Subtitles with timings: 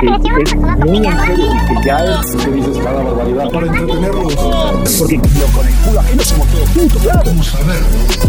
[0.00, 0.06] que
[0.42, 3.50] es muy en serio y que ya es que dices cada barbaridad.
[3.50, 4.34] Para entretenerlos.
[4.34, 7.22] Porque lo con el culo ajeno somos todos putos, claro.
[7.26, 7.82] Vamos a ver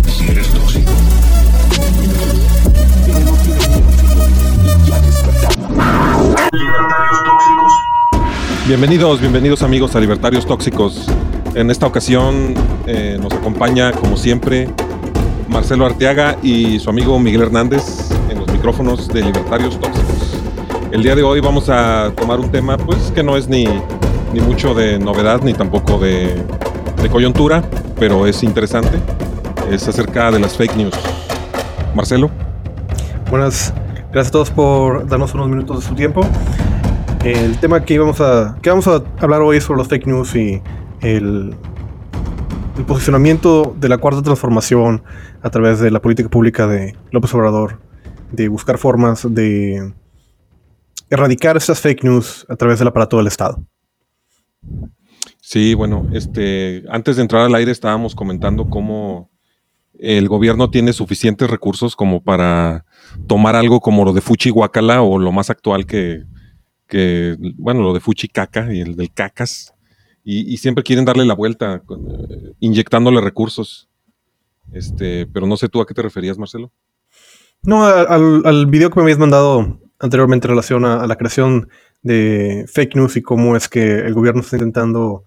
[0.08, 0.92] si eres tóxico.
[6.52, 7.74] Libertarios tóxicos.
[8.68, 11.08] Bienvenidos, bienvenidos amigos a Libertarios Tóxicos.
[11.56, 12.54] En esta ocasión
[12.86, 14.70] eh, nos acompaña, como siempre,
[15.48, 20.01] Marcelo Arteaga y su amigo Miguel Hernández en los micrófonos de Libertarios Tóxicos.
[20.92, 23.64] El día de hoy vamos a tomar un tema, pues, que no es ni,
[24.34, 26.36] ni mucho de novedad ni tampoco de,
[27.10, 27.64] coyuntura,
[27.98, 29.00] pero es interesante.
[29.72, 30.94] Es acerca de las fake news.
[31.96, 32.30] Marcelo.
[33.30, 33.74] Buenas,
[34.12, 36.28] gracias a todos por darnos unos minutos de su tiempo.
[37.24, 40.36] El tema que vamos a, que vamos a hablar hoy es sobre los fake news
[40.36, 40.62] y
[41.00, 41.56] el,
[42.78, 45.04] el posicionamiento de la cuarta transformación
[45.42, 47.80] a través de la política pública de López Obrador,
[48.34, 49.94] de buscar formas de
[51.12, 53.64] erradicar estas fake news a través del aparato del Estado.
[55.40, 59.30] Sí, bueno, este, antes de entrar al aire estábamos comentando cómo
[60.00, 62.86] el gobierno tiene suficientes recursos como para
[63.28, 66.24] tomar algo como lo de Fuchi Guacala o lo más actual que,
[66.88, 69.74] que bueno, lo de Fuchi Caca y el del Cacas,
[70.24, 73.90] y, y siempre quieren darle la vuelta, eh, inyectándole recursos.
[74.72, 76.72] Este, pero no sé tú a qué te referías, Marcelo.
[77.64, 81.70] No, al, al video que me habías mandado anteriormente en relación a, la creación
[82.02, 85.24] de fake news y cómo es que el gobierno está intentando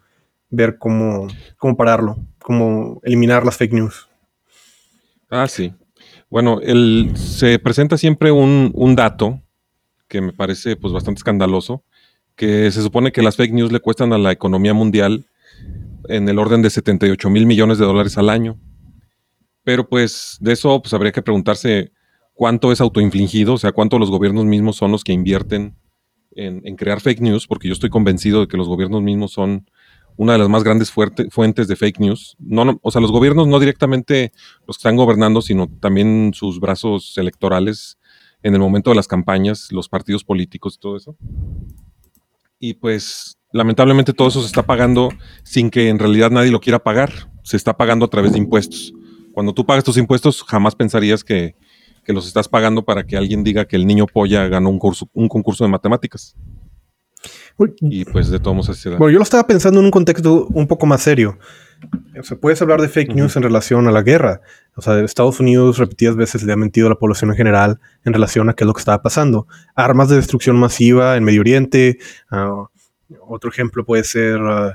[0.50, 4.08] ver cómo, cómo pararlo, cómo eliminar las fake news.
[5.30, 5.72] Ah, sí.
[6.28, 6.60] Bueno,
[7.14, 9.40] se presenta siempre un, un, dato
[10.08, 11.84] que me parece pues bastante escandaloso,
[12.34, 15.26] que se supone que las fake news le cuestan a la economía mundial
[16.08, 18.58] en el orden de 78 mil millones de dólares al año.
[19.62, 21.92] Pero pues de eso pues habría que preguntarse
[22.34, 25.76] cuánto es autoinfligido, o sea, cuánto los gobiernos mismos son los que invierten
[26.36, 29.70] en, crear fake news, porque yo estoy convencido de que los gobiernos mismos son
[30.16, 32.36] una de las más grandes fuentes de fake news.
[32.38, 34.32] No, o sea, los gobiernos no directamente
[34.66, 37.98] los que están gobernando, sino también sus brazos electorales
[38.42, 41.16] en el momento de las campañas, los partidos políticos y todo eso.
[42.58, 45.10] Y pues lamentablemente todo eso se está pagando
[45.44, 47.30] sin que en realidad nadie lo quiera pagar.
[47.42, 48.92] Se está pagando a través de impuestos.
[49.32, 51.56] Cuando tú pagas tus impuestos, jamás pensarías que,
[52.04, 55.08] que los estás pagando para que alguien diga que el niño polla ganó un, curso,
[55.12, 56.36] un concurso de matemáticas.
[57.80, 60.86] Y pues de todos modos Bueno, yo lo estaba pensando en un contexto un poco
[60.86, 61.38] más serio.
[62.18, 63.36] O sea, puedes hablar de fake news uh -huh.
[63.38, 64.40] en relación a la guerra.
[64.74, 68.12] O sea, Estados Unidos repetidas veces le ha mentido a la población en general en
[68.12, 69.46] relación a qué es lo que estaba pasando.
[69.74, 71.98] Armas de destrucción masiva en Medio Oriente.
[72.30, 72.66] Uh,
[73.28, 74.72] otro ejemplo puede ser uh,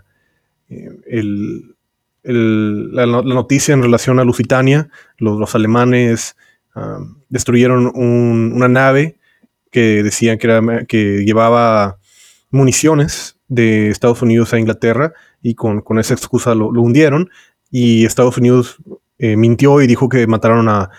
[0.69, 1.75] el,
[2.23, 4.89] el, la, la, noticia en relación a Lusitania.
[5.17, 6.35] Los, los alemanes
[7.29, 9.19] destruyeron un, una nave
[9.71, 11.99] que decían que, era, que llevaba
[12.51, 17.29] municiones de Estados Unidos a Inglaterra y con, con esa excusa lo, hundieron.
[17.71, 18.77] Y Estados Unidos
[19.17, 20.89] eh, mintió y dijo que mataron a,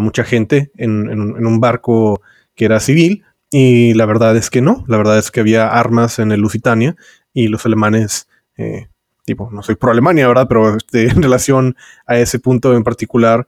[0.00, 2.20] mucha gente en, un barco
[2.54, 3.24] que era civil.
[3.50, 6.96] Y la verdad es que no, la verdad es que había armas en el Lusitania
[7.32, 8.28] y los alemanes,
[8.58, 8.88] eh,
[9.24, 10.46] tipo, no soy pro Alemania, ¿verdad?
[10.48, 13.46] Pero este, en relación a ese punto en particular,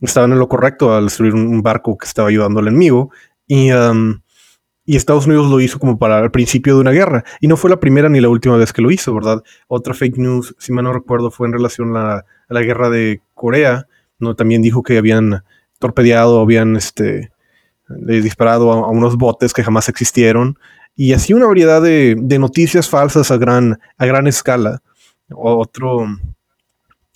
[0.00, 3.10] estaban en lo correcto al destruir un, barco que estaba ayudando al enemigo
[3.46, 3.72] y...
[3.72, 4.20] Um,
[4.90, 7.22] y Estados Unidos lo hizo como para el principio de una guerra.
[7.40, 9.40] Y no fue la primera ni la última vez que lo hizo, ¿verdad?
[9.68, 12.24] Otra fake news, si mal no recuerdo, fue en relación a la, a
[12.54, 13.86] la guerra de Corea,
[14.18, 14.34] ¿no?
[14.34, 15.44] También dijo que habían
[15.78, 17.30] torpedeado, habían este,
[17.88, 20.58] disparado a, a, unos botes que jamás existieron.
[20.96, 24.82] Y así una variedad de, de noticias falsas a gran, a gran escala.
[25.28, 26.06] Otro,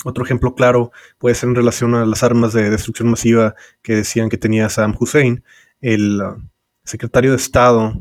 [0.05, 4.29] otro ejemplo claro puede ser en relación a las armas de destrucción masiva que decían
[4.29, 5.45] que tenía Saddam Hussein.
[5.81, 6.23] El
[6.85, 8.01] secretario de Estado,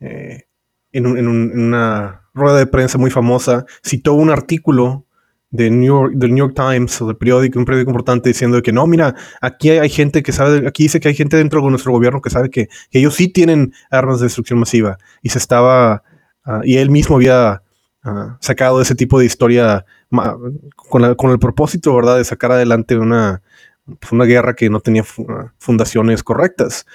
[0.00, 0.44] eh,
[0.92, 5.06] en, un, en, un, en, una rueda de prensa muy famosa, citó un artículo
[5.50, 8.72] de New York, del New York Times o del periódico, un periódico importante, diciendo que
[8.72, 11.92] no, mira, aquí hay, gente que sabe, aquí dice que hay gente dentro de nuestro
[11.92, 14.98] gobierno que sabe que, ellos sí tienen armas de destrucción masiva.
[15.22, 16.02] Y se estaba,
[16.46, 17.62] uh, y él mismo había
[18.04, 22.96] uh, sacado ese tipo de historia con, la, con, el propósito, ¿verdad?, de sacar adelante
[22.96, 23.42] una,
[23.84, 25.04] pues una guerra que no tenía
[25.58, 26.86] fundaciones correctas.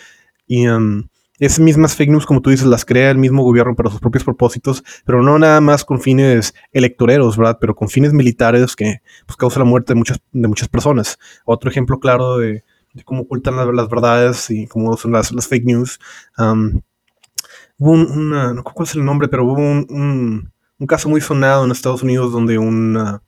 [0.48, 1.08] Y um,
[1.40, 4.24] esas mismas fake news, como tú dices, las crea el mismo gobierno para sus propios
[4.24, 7.58] propósitos, pero no nada más con fines electoreros, ¿verdad?
[7.60, 11.18] Pero con fines militares que pues, causan la muerte de muchas, de muchas personas.
[11.46, 12.63] Otro ejemplo claro de,
[13.06, 16.00] cómo ocultan las, verdades y cómo son las, las fake news.
[16.38, 21.72] Hubo un, no cuál es el nombre, pero hubo un, un caso muy sonado en
[21.72, 23.19] Estados Unidos donde un, uh,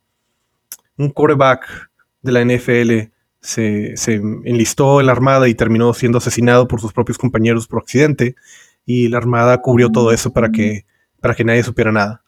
[0.98, 1.66] un quarterback
[2.20, 6.92] de la NFL se, se, enlistó en la armada y terminó siendo asesinado por sus
[6.92, 8.34] propios compañeros por accidente.
[8.86, 10.84] y la Armada cubrió todo eso para que,
[11.20, 12.22] para que nadie supiera nada.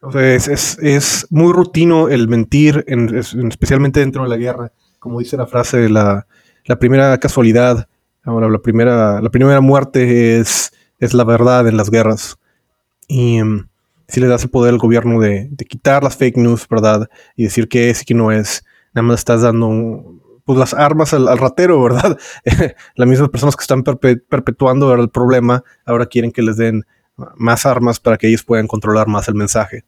[0.00, 4.36] O sea, es, es, es muy rutino el mentir, en- es- especialmente dentro de la
[4.36, 4.72] guerra.
[4.98, 6.26] Como dice la frase, la,
[6.64, 7.88] la primera casualidad,
[8.24, 12.36] ahora la primera, la primera muerte es, es la verdad en las guerras.
[13.08, 13.66] Y em,
[14.08, 17.08] si le das el poder al gobierno de, quitar las fake news, ¿verdad?
[17.34, 18.64] Y decir qué es y qué no es,
[18.94, 22.18] nada más estás dando pues, las armas al, ratero, ¿verdad?
[22.94, 26.84] las mismas personas que están perpe- perpetuando el problema ahora quieren que les den
[27.36, 29.84] más armas para que ellos puedan controlar más el mensaje.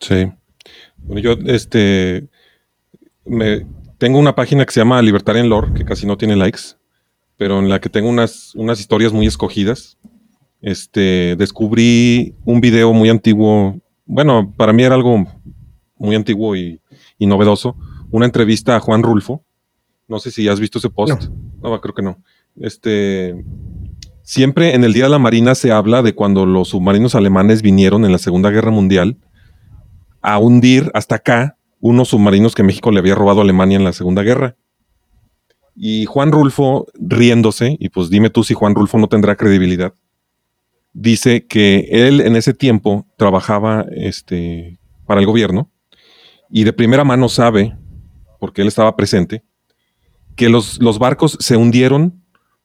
[0.00, 0.32] Sí.
[0.96, 2.28] Bueno, yo este
[3.24, 3.66] me
[3.98, 6.60] tengo una página que se llama Libertarian Lore, que casi no tiene likes,
[7.36, 9.98] pero en la que tengo unas, unas historias muy escogidas.
[10.60, 13.80] Este, descubrí un video muy antiguo.
[14.04, 15.26] Bueno, para mí era algo
[15.96, 16.80] muy antiguo y,
[17.18, 17.76] y novedoso.
[18.10, 19.44] Una entrevista a Juan Rulfo.
[20.08, 21.30] No sé si has visto ese post.
[21.62, 22.18] No, creo que no.
[22.56, 23.44] Este,
[24.22, 28.04] siempre en el Día de la Marina se habla de cuando los submarinos alemanes vinieron
[28.04, 29.18] en la Segunda Guerra Mundial
[30.20, 33.92] a hundir hasta acá unos submarinos que México le había robado a Alemania en la
[33.92, 34.56] Segunda Guerra.
[35.76, 39.94] Y Juan Rulfo, riéndose, y pues dime tú si Juan Rulfo no tendrá credibilidad,
[40.92, 45.70] dice que él en ese tiempo trabajaba este, para el gobierno
[46.50, 47.76] y de primera mano sabe,
[48.38, 49.44] porque él estaba presente,
[50.36, 52.20] que los, los barcos se hundieron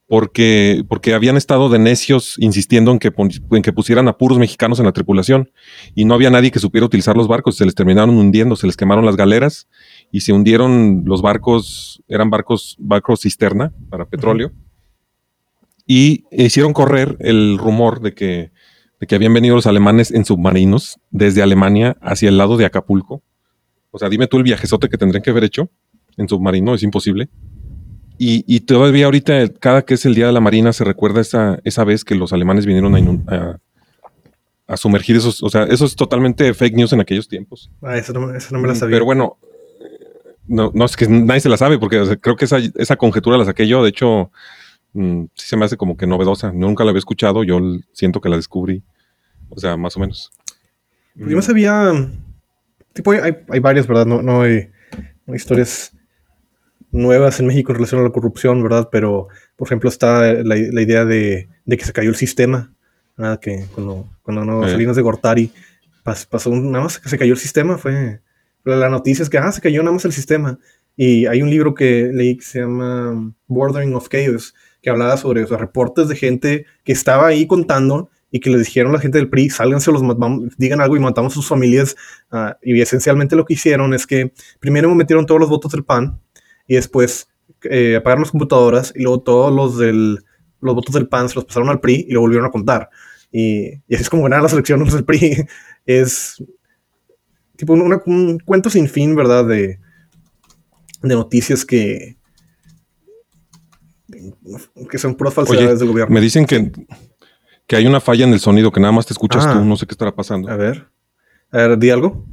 [0.08, 3.12] porque, porque habían estado de necios insistiendo en que,
[3.52, 5.52] en que pusieran a puros mexicanos en la tripulación
[5.96, 8.78] y no había nadie que supiera utilizar los barcos, se les terminaron hundiendo, se les
[8.78, 9.68] quemaron las galeras
[10.12, 14.52] y se hundieron los barcos, eran barcos, barcos cisterna para petróleo
[15.86, 18.52] y hicieron correr el rumor de que,
[19.00, 23.22] de que habían venido los alemanes en submarinos desde Alemania hacia el lado de Acapulco.
[23.92, 25.70] O sea, dime tú el viajezote que tendrían que haber hecho
[26.18, 27.30] en submarino, es imposible.
[28.18, 31.60] Y, y todavía ahorita, cada que es el Día de la Marina, se recuerda esa,
[31.66, 33.60] esa vez que los alemanes vinieron a, a-
[34.68, 37.70] a sumergir esos, o sea, eso es totalmente fake news en aquellos tiempos.
[37.84, 38.96] Ah, eso no, eso no me la sabía.
[38.96, 39.38] Pero bueno,
[40.48, 43.46] no, no es que nadie se la sabe, porque creo que esa, esa conjetura la
[43.46, 43.84] saqué yo.
[43.84, 44.32] De hecho,
[44.96, 46.52] mm, sí se me hace como que novedosa.
[46.52, 47.60] Nunca la había escuchado, yo
[47.94, 48.82] siento que la descubrí.
[49.50, 50.32] O sea, más o menos.
[51.16, 51.92] Pues Yo no sabía.
[52.94, 54.06] Tipo, hay, hay varias, ¿verdad?
[54.06, 54.70] No, no, hay,
[55.26, 55.92] no hay historias
[56.92, 58.90] nuevas en México en relación a la corrupción, ¿verdad?
[58.92, 62.72] Pero, por ejemplo, está la, la idea de, de que se cayó el sistema.
[63.18, 63.40] ¿verdad?
[63.40, 64.72] Que cuando, cuando no Eh.
[64.72, 65.52] Salinas de Gortari
[66.04, 67.78] pas- pasó un- nada más que se cayó el sistema.
[67.78, 68.22] Fue.
[68.64, 70.58] La noticia es que ah, se cayó nada más el sistema.
[70.98, 75.44] Y hay un libro que leí que se llama Bordering of Chaos, que hablaba sobre
[75.44, 79.18] o reportes de gente que estaba ahí contando y que le dijeron a la gente
[79.18, 81.96] del PRI, sálganse, los mat- vamos- digan algo y matamos a sus familias.
[82.32, 86.20] Ah, y esencialmente lo que hicieron es que primero metieron todos los votos del PAN
[86.68, 87.28] y después
[87.64, 90.20] eh, apagaron las computadoras y luego todos los, del,
[90.62, 92.90] los votos del PAN se los pasaron al PRI y lo volvieron a contar.
[93.32, 95.46] Y, así es como ganaron las elecciones del PRI.
[95.88, 96.44] Es
[97.56, 99.46] tipo un, un cuento sin fin, ¿verdad?
[99.48, 99.80] De,
[101.04, 102.15] de noticias que,
[104.90, 106.14] que son puras falsedades Oye, del gobierno.
[106.14, 106.72] Me dicen que,
[107.68, 109.54] que hay una falla en el sonido, que nada más te escuchas Ah.
[109.54, 110.50] tú, no sé qué estará pasando.
[110.50, 110.88] A ver.
[111.52, 112.26] A ver, di algo.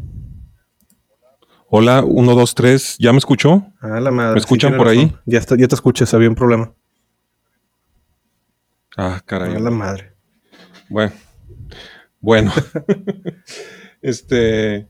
[1.68, 3.64] Hola, uno, dos, tres, ¿ya me escuchó?
[3.80, 4.34] Ah, la madre.
[4.34, 5.16] ¿Me escuchan por ahí?
[5.24, 6.74] Ya, está, ya te escuchas, había un problema.
[8.96, 9.54] Ah, caray.
[9.56, 10.12] Ah, la madre.
[10.90, 11.12] Bueno,
[12.20, 12.52] bueno.
[14.02, 14.86] este,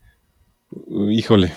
[1.10, 1.52] híjole.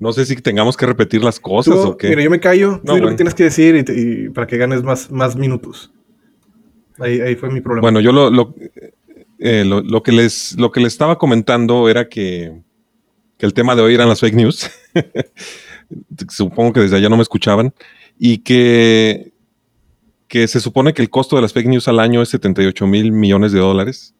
[0.00, 2.08] No sé si tengamos que repetir las cosas Tú, o qué.
[2.08, 4.46] Mira, yo me callo, No, tú lo que tienes que decir y, te- y para
[4.46, 5.92] que ganes más, más minutos.
[6.98, 7.82] Ahí, ahí fue mi problema.
[7.82, 8.54] Bueno, yo lo, lo,
[9.38, 12.60] eh, lo- lo que les, lo que les estaba comentando era que,
[13.38, 14.70] que el tema de hoy eran las fake news.
[16.28, 17.72] Supongo que desde allá no me escuchaban.
[18.18, 19.32] Y que,
[20.28, 23.12] que se supone que el costo de las fake news al año es 78 mil
[23.12, 24.14] millones de dólares.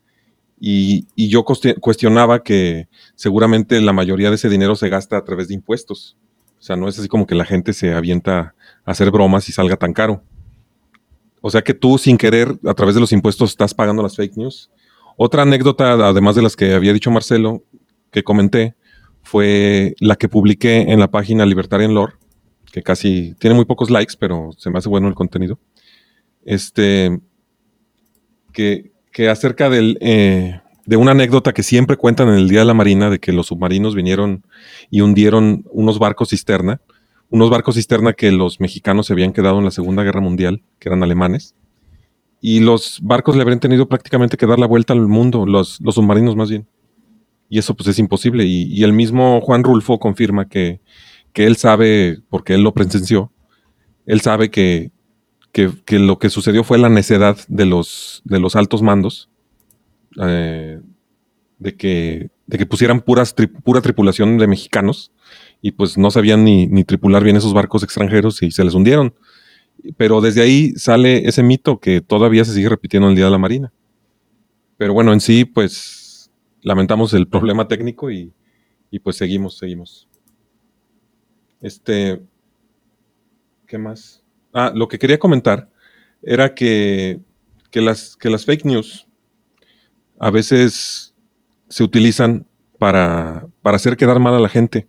[0.62, 5.54] Y, yo cuestionaba que seguramente la mayoría de ese dinero se gasta a través de
[5.54, 6.18] impuestos.
[6.58, 9.52] O sea, no es así como que la gente se avienta a hacer bromas y
[9.52, 10.22] salga tan caro.
[11.40, 14.36] O sea que tú sin querer, a través de los impuestos, estás pagando las fake
[14.36, 14.70] news.
[15.16, 17.64] Otra anécdota, además de las que había dicho Marcelo,
[18.10, 18.74] que comenté,
[19.22, 22.14] fue la que publiqué en la página Libertarian Lore,
[22.72, 25.58] que casi tiene muy pocos likes, pero se me hace bueno el contenido.
[26.44, 27.18] Este,
[28.52, 32.64] que, que acerca del, eh, de una anécdota que siempre cuentan en el Día de
[32.66, 34.44] la Marina, de que los submarinos vinieron
[34.90, 36.80] y hundieron unos barcos cisterna,
[37.28, 40.88] unos barcos cisterna que los mexicanos se habían quedado en la Segunda Guerra Mundial, que
[40.88, 41.54] eran alemanes,
[42.40, 45.94] y los barcos le habrían tenido prácticamente que dar la vuelta al mundo, los, los
[45.94, 46.66] submarinos más bien.
[47.48, 48.44] Y eso pues es imposible.
[48.44, 50.80] Y, y el mismo Juan Rulfo confirma que,
[51.32, 53.30] que él sabe, porque él lo presenció,
[54.06, 54.90] él sabe que,
[55.52, 59.28] que, que lo que sucedió fue la necedad de los, de los altos mandos,
[60.20, 60.80] eh,
[61.58, 65.12] de, que, de que pusieran puras tri- pura tripulación de mexicanos
[65.62, 69.14] y pues no sabían ni, ni tripular bien esos barcos extranjeros y se les hundieron.
[69.96, 73.30] Pero desde ahí sale ese mito que todavía se sigue repitiendo en el Día de
[73.30, 73.72] la Marina.
[74.76, 76.30] Pero bueno, en sí, pues
[76.62, 78.32] lamentamos el problema técnico y,
[78.90, 80.08] y pues seguimos, seguimos.
[81.60, 82.20] Este,
[83.66, 84.19] ¿qué más?
[84.52, 85.68] Ah, lo que quería comentar
[86.22, 87.20] era que,
[87.70, 89.06] que las, que las fake news
[90.18, 91.14] a veces
[91.68, 92.46] se utilizan
[92.78, 94.88] para, para hacer quedar mal a la gente.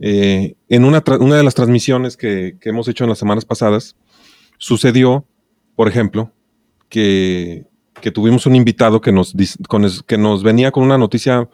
[0.00, 3.96] Eh, en una, una de las transmisiones que, que hemos hecho en las semanas pasadas,
[4.56, 5.26] sucedió,
[5.76, 6.32] por ejemplo,
[6.88, 7.66] que,
[8.00, 9.34] que tuvimos un invitado que nos,
[9.68, 11.48] con que nos venía con una noticia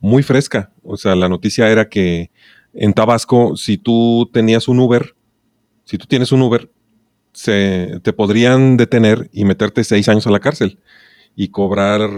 [0.00, 0.72] muy fresca.
[0.82, 2.30] O sea, la noticia era que
[2.72, 5.14] en Tabasco, si tú tenías un Uber,
[5.84, 6.70] si tú tienes un Uber,
[7.36, 10.78] se, te podrían detener y meterte seis años a la cárcel
[11.34, 12.08] y cobrar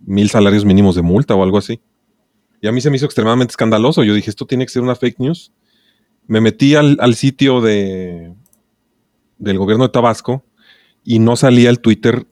[0.00, 1.80] mil salarios mínimos de multa o algo así.
[2.60, 4.02] Y a mí se me hizo extremadamente escandaloso.
[4.02, 5.52] Yo dije, esto tiene que ser una fake news.
[6.26, 8.34] Me metí al, sitio de,
[9.38, 10.44] del gobierno de Tabasco
[11.04, 12.26] y no salía el Twitter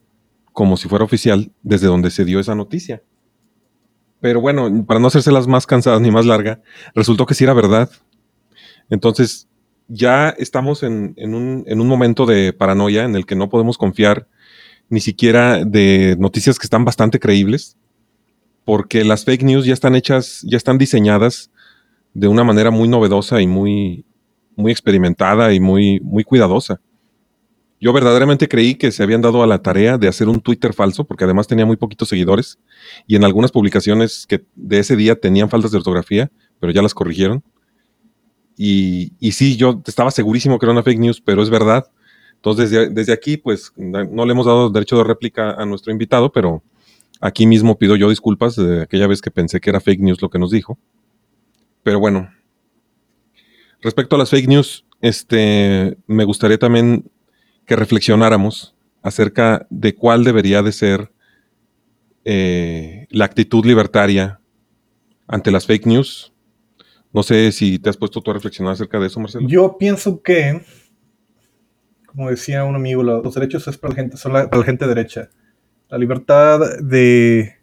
[0.51, 3.01] como si fuera oficial desde donde se dio esa noticia.
[4.19, 6.61] Pero bueno, para no hacerse las más cansadas ni más larga,
[6.95, 7.89] resultó que sí era verdad.
[8.89, 9.47] Entonces,
[9.87, 14.27] ya estamos en, un, un momento de paranoia en el que no podemos confiar
[14.89, 17.77] ni siquiera de noticias que están bastante creíbles,
[18.63, 21.51] porque las fake news ya están hechas, ya están diseñadas
[22.13, 24.05] de una manera muy novedosa y muy,
[24.55, 26.79] muy experimentada y muy, muy cuidadosa.
[27.79, 31.03] Yo verdaderamente creí que se habían dado a la tarea de hacer un Twitter falso,
[31.03, 32.57] porque además tenía muy poquitos seguidores,
[33.05, 36.93] y en algunas publicaciones que de ese día tenían faltas de ortografía, pero ya las
[36.93, 37.43] corrigieron.
[38.57, 41.85] Y, sí, yo estaba segurísimo que era una fake news, pero es verdad.
[42.35, 46.63] Entonces, desde, aquí, pues no le hemos dado derecho de réplica a nuestro invitado, pero
[47.19, 50.29] aquí mismo pido yo disculpas de aquella vez que pensé que era fake news lo
[50.29, 50.77] que nos dijo.
[51.83, 52.29] Pero bueno,
[53.81, 57.09] respecto a las fake news, este, me gustaría también
[57.65, 61.11] que reflexionáramos acerca de cuál debería de ser
[62.23, 64.39] eh, la actitud libertaria
[65.27, 66.33] ante las fake news.
[67.15, 69.47] No sé si te has puesto tú a reflexionar acerca de eso, Marcelo.
[69.47, 70.61] Yo pienso que,
[72.07, 74.65] como decía un amigo, lo- los derechos es para la gente, son la- para la
[74.65, 75.29] gente derecha.
[75.87, 77.53] La libertad de,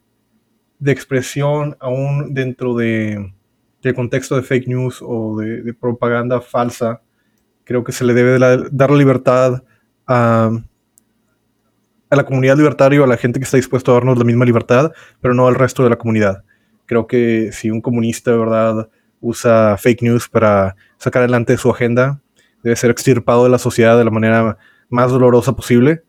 [0.78, 3.34] de expresión, aún dentro de,
[3.94, 7.02] contexto de fake news o de, propaganda falsa,
[7.64, 9.62] creo que se le debe dar la libertad
[10.06, 10.50] a,
[12.08, 14.92] a la comunidad libertaria a la gente que está dispuesto a darnos la misma libertad,
[15.20, 16.42] pero no al resto de la comunidad.
[16.86, 18.88] Creo que si un comunista, de verdad,
[19.22, 22.20] usa fake news para sacar adelante su agenda,
[22.62, 24.58] debe ser extirpado de la sociedad de la manera
[24.90, 26.02] más dolorosa posible.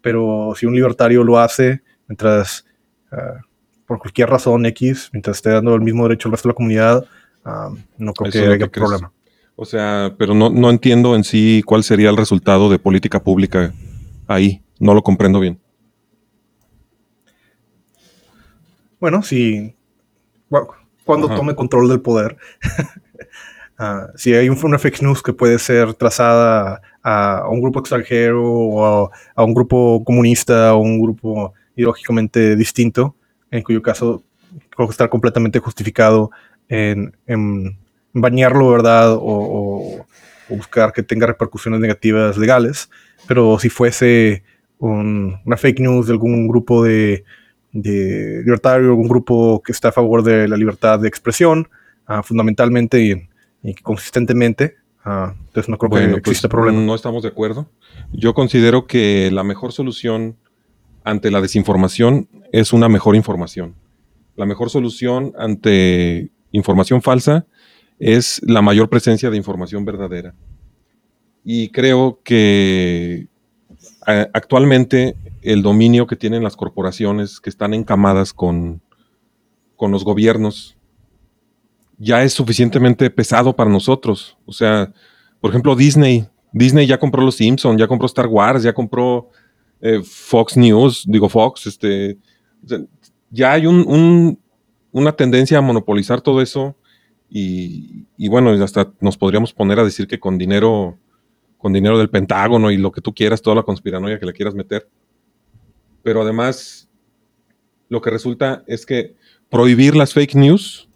[0.00, 2.64] Pero si un libertario lo hace, mientras,
[3.12, 3.42] ah,
[3.86, 7.04] por cualquier razón X, mientras esté dando el mismo derecho al resto de la comunidad,
[7.44, 9.12] ah, no creo Eso que haya problema.
[9.56, 13.74] O sea, pero no, no entiendo en sí cuál sería el resultado de política pública
[14.26, 14.62] ahí.
[14.78, 15.60] No lo comprendo bien.
[18.98, 19.74] Bueno, si
[20.48, 20.66] cu-
[21.10, 21.34] cuando Ajá.
[21.36, 22.36] tome control del poder,
[23.78, 27.80] ah, si hay un- una fake news que puede ser trazada a, a un grupo
[27.80, 33.16] extranjero o a, a un grupo comunista o un grupo ideológicamente distinto,
[33.50, 34.22] en cuyo caso
[34.70, 36.30] creo que está completamente justificado
[36.68, 37.76] en, en
[38.12, 39.14] bañarlo, ¿verdad?
[39.14, 40.06] O, o-
[40.48, 42.88] o buscar que tenga repercusiones negativas legales.
[43.28, 44.42] Pero si fuese
[44.78, 47.24] un- una fake news de algún grupo de,
[47.72, 51.68] de libertario, algún grupo que está a favor de la libertad de expresión,
[52.06, 53.28] ah, fundamentalmente y,
[53.62, 54.76] y consistentemente.
[55.04, 56.80] ah, entonces no creo que Bueno, exista pues problema.
[56.84, 57.70] no estamos de acuerdo.
[58.12, 60.36] Yo considero que la mejor solución
[61.04, 63.74] ante la desinformación es una mejor información.
[64.36, 67.46] La mejor solución ante información falsa
[67.98, 70.34] es la mayor presencia de información verdadera.
[71.44, 73.28] Y creo que
[74.32, 78.80] actualmente el dominio que tienen las corporaciones que están encamadas con,
[79.76, 80.76] con los gobiernos
[81.98, 84.36] ya es suficientemente pesado para nosotros.
[84.46, 84.92] O sea,
[85.40, 86.26] por ejemplo, Disney.
[86.52, 89.28] Disney ya compró Los Simpson, ya compró Star Wars, ya compró
[89.82, 92.18] eh, Fox News, digo Fox, este,
[93.30, 94.38] ya hay un- un-
[94.92, 96.74] una tendencia a monopolizar todo eso
[97.32, 100.98] y bueno, hasta nos podríamos poner a decir que con dinero,
[101.60, 104.54] con dinero del Pentágono y lo que tú quieras, toda la conspiranoia que le quieras
[104.54, 104.88] meter.
[106.02, 106.88] Pero además,
[107.88, 109.14] lo que resulta es que
[109.50, 110.88] prohibir las fake news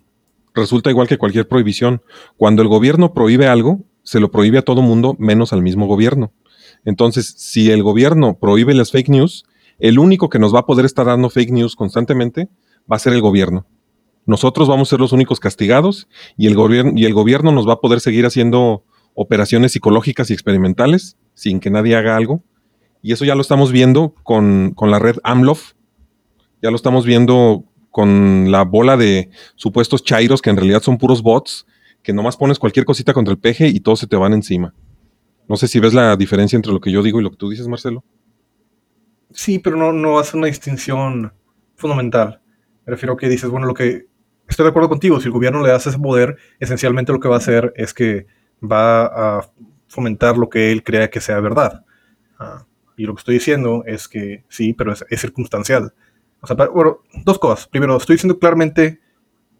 [0.55, 2.03] resulta igual que cualquier prohibición.
[2.39, 6.33] Cuando el gobierno prohíbe algo, se lo prohíbe a todo mundo menos al mismo gobierno.
[6.87, 9.45] Entonces, si el gobierno prohíbe las fake news,
[9.79, 12.49] el único que nos va a poder estar dando fake news constantemente
[12.91, 13.67] va a ser el gobierno.
[14.25, 16.57] Nosotros vamos a ser los únicos castigados y el,
[16.97, 21.71] y el gobierno nos va a poder seguir haciendo operaciones psicológicas y experimentales sin que
[21.71, 22.43] nadie haga algo.
[23.03, 25.73] Y eso ya lo estamos viendo con, con la red AMLOF,
[26.63, 31.23] ya lo estamos viendo con la bola de supuestos chairos que en realidad son puros
[31.23, 31.67] bots,
[32.03, 34.75] que nomás pones cualquier cosita contra el peje y todos se te van encima.
[35.49, 37.51] No sé si ves la diferencia entre lo que yo digo y lo que tú
[37.51, 38.03] dices, Marcelo.
[39.31, 41.33] Sí, pero no, no hace una distinción
[41.77, 42.41] fundamental.
[42.87, 44.07] Me refiero a que dices, bueno, lo que
[44.49, 47.35] estoy de acuerdo contigo, si el gobierno le das ese poder, esencialmente lo que va
[47.35, 48.27] a hacer es que
[48.71, 49.51] va a
[49.89, 51.85] fomentar lo que él crea que sea verdad.
[52.39, 52.67] Ah,
[52.97, 55.95] y lo que estoy diciendo es que sí, pero es, circunstancial.
[56.41, 57.67] O sea, bueno, dos cosas.
[57.67, 59.01] Primero, estoy diciendo claramente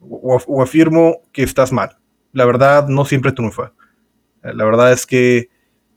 [0.01, 1.97] o, afirmo que estás mal.
[2.33, 3.73] La verdad no siempre triunfa.
[4.43, 5.49] La verdad es que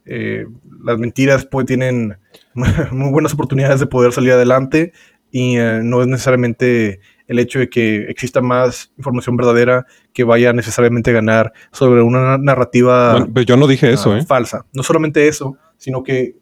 [0.06, 0.46] eh,
[0.82, 2.18] las mentiras pues, tienen
[2.90, 4.92] muy buenas oportunidades de poder salir adelante
[5.30, 9.86] y eh, no es necesariamente el hecho de que exista más información verdadera
[10.18, 14.14] que vaya necesariamente a ganar sobre una narrativa bueno, pero yo no dije eso, uh,
[14.14, 14.26] ¿eh?
[14.26, 14.66] falsa.
[14.72, 16.34] No solamente eso, sino que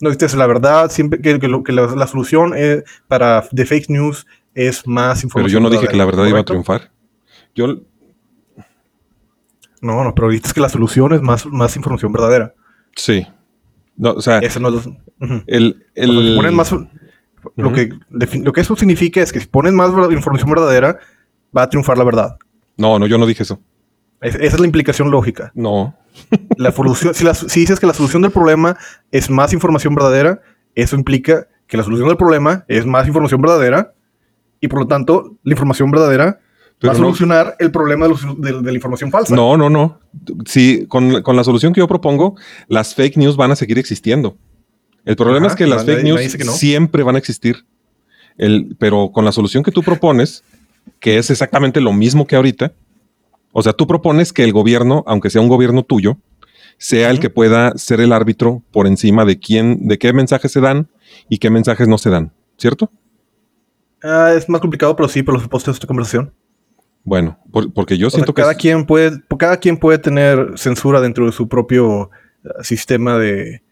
[0.00, 3.66] no dices la verdad, siempre que, que, lo, que la, la, solución es, para de
[3.66, 5.42] fake news es más información.
[5.42, 6.30] Pero yo no dije que la verdad ¿correcto?
[6.36, 6.92] iba a triunfar.
[7.56, 7.66] Yo
[9.80, 12.54] no, no, pero dices que la solución es más, más información verdadera.
[12.94, 13.26] Sí.
[13.96, 15.42] No, o sea, Eso no es, uh -huh.
[15.48, 16.36] el, el...
[16.36, 16.88] ponen más, uh -huh.
[17.56, 17.90] lo, que,
[18.38, 21.00] lo que eso significa es que si pones más información verdadera,
[21.56, 22.36] va a triunfar la verdad.
[22.76, 23.60] No, no, yo no dije eso.
[24.20, 25.52] Es, esa es la implicación lógica.
[25.54, 25.94] No.
[26.56, 28.78] La solución, si, la, si, dices que la solución del problema
[29.10, 30.40] es más información verdadera,
[30.74, 33.92] eso implica que la solución del problema es más información verdadera
[34.60, 36.40] y por lo tanto la información verdadera
[36.78, 39.34] Pero va a solucionar no, el problema de, los, de, de, la información falsa.
[39.34, 40.00] No, no, no.
[40.46, 42.36] Sí, con, con, la solución que yo propongo,
[42.68, 44.38] las fake news van a seguir existiendo.
[45.04, 46.52] El problema Ajá, es que las fake news no.
[46.52, 47.64] siempre van a existir.
[48.38, 50.42] El, pero con la solución que tú propones,
[51.00, 52.72] que es exactamente lo mismo que ahorita,
[53.52, 56.18] o sea, tú propones que el gobierno, aunque sea un gobierno tuyo,
[56.78, 57.14] sea uh -huh.
[57.14, 60.88] el que pueda ser el árbitro por encima de quién, de qué mensajes se dan
[61.28, 62.90] y qué mensajes no se dan, ¿cierto?
[64.04, 66.32] Uh, es más complicado, pero sí, por los supuestos de esta conversación.
[67.02, 70.52] Bueno, por, porque yo o siento sea, que cada quien puede, cada quien puede tener
[70.56, 72.10] censura dentro de su propio uh,
[72.62, 73.62] sistema de,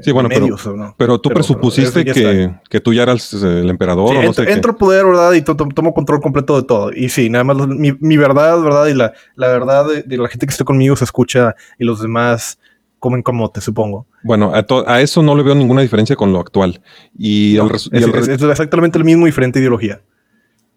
[0.00, 0.94] Sí, bueno, medios, pero, ¿no?
[0.96, 4.08] pero, tú pero, presupusiste pero que, que, tú ya eras el emperador.
[4.08, 5.32] Sí, o no entro, sé entro poder, ¿verdad?
[5.34, 6.92] Y to to tomo control completo de todo.
[6.94, 8.86] Y sí, nada más mi, mi verdad, ¿verdad?
[8.86, 12.00] Y la, la verdad de, de, la gente que está conmigo se escucha y los
[12.00, 12.58] demás
[12.98, 14.06] comen como te supongo.
[14.22, 16.80] Bueno, a, a, eso no le veo ninguna diferencia con lo actual.
[17.18, 20.00] Y, no, el, es, y el es, es, exactamente el mismo, diferente ideología.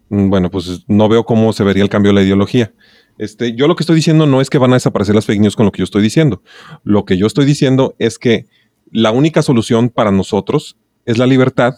[0.10, 2.74] Mm, bueno, pues no veo cómo se vería el cambio de la ideología.
[3.18, 5.56] Este, yo lo que estoy diciendo no es que van a desaparecer las fake news
[5.56, 6.42] con lo que yo estoy diciendo.
[6.84, 8.48] Lo que yo estoy diciendo es que
[8.92, 11.76] la única solución para nosotros es la libertad,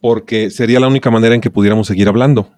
[0.00, 2.50] porque sería la única manera en que pudiéramos seguir hablando.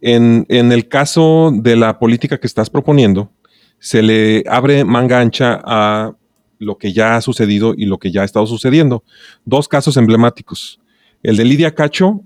[0.00, 3.30] En, en, el caso de la política que estás proponiendo,
[3.78, 6.14] se le abre manga ancha a
[6.58, 9.04] lo que ya ha sucedido y lo que ya ha estado sucediendo.
[9.44, 10.80] Dos casos emblemáticos,
[11.22, 12.22] el de Lidia Cacho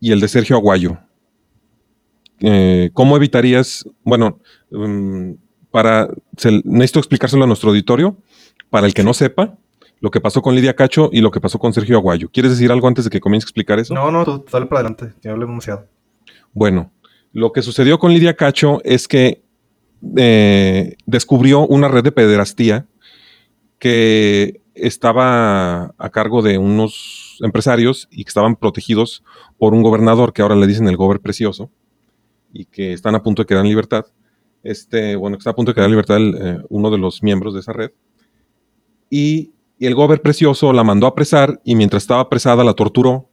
[0.00, 0.98] y el de Sergio Aguayo.
[2.40, 4.40] Eh, ¿Cómo evitarías, bueno,
[4.70, 5.36] um,
[5.70, 6.08] para,
[6.64, 8.16] necesito explicárselo a nuestro auditorio,
[8.70, 9.58] para el que no sepa,
[10.00, 12.28] lo que pasó con Lidia Cacho y lo que pasó con Sergio Aguayo.
[12.30, 13.94] ¿Quieres decir algo antes de que comience a explicar eso?
[13.94, 15.86] No, no, dale para adelante, ya hablé demasiado.
[16.52, 16.92] Bueno,
[17.32, 19.42] lo que sucedió con Lidia Cacho es que
[20.16, 22.86] eh, descubrió una red de pederastía
[23.78, 29.24] que estaba a cargo de unos empresarios y que estaban protegidos
[29.58, 31.70] por un gobernador que ahora le dicen el gober precioso
[32.52, 34.06] y que están a punto de quedar en libertad.
[34.62, 37.22] Este, bueno, que está a punto de quedar en libertad el, eh, uno de los
[37.22, 37.90] miembros de esa red
[39.16, 43.30] y, y el gober precioso la mandó a apresar y mientras estaba apresada la torturó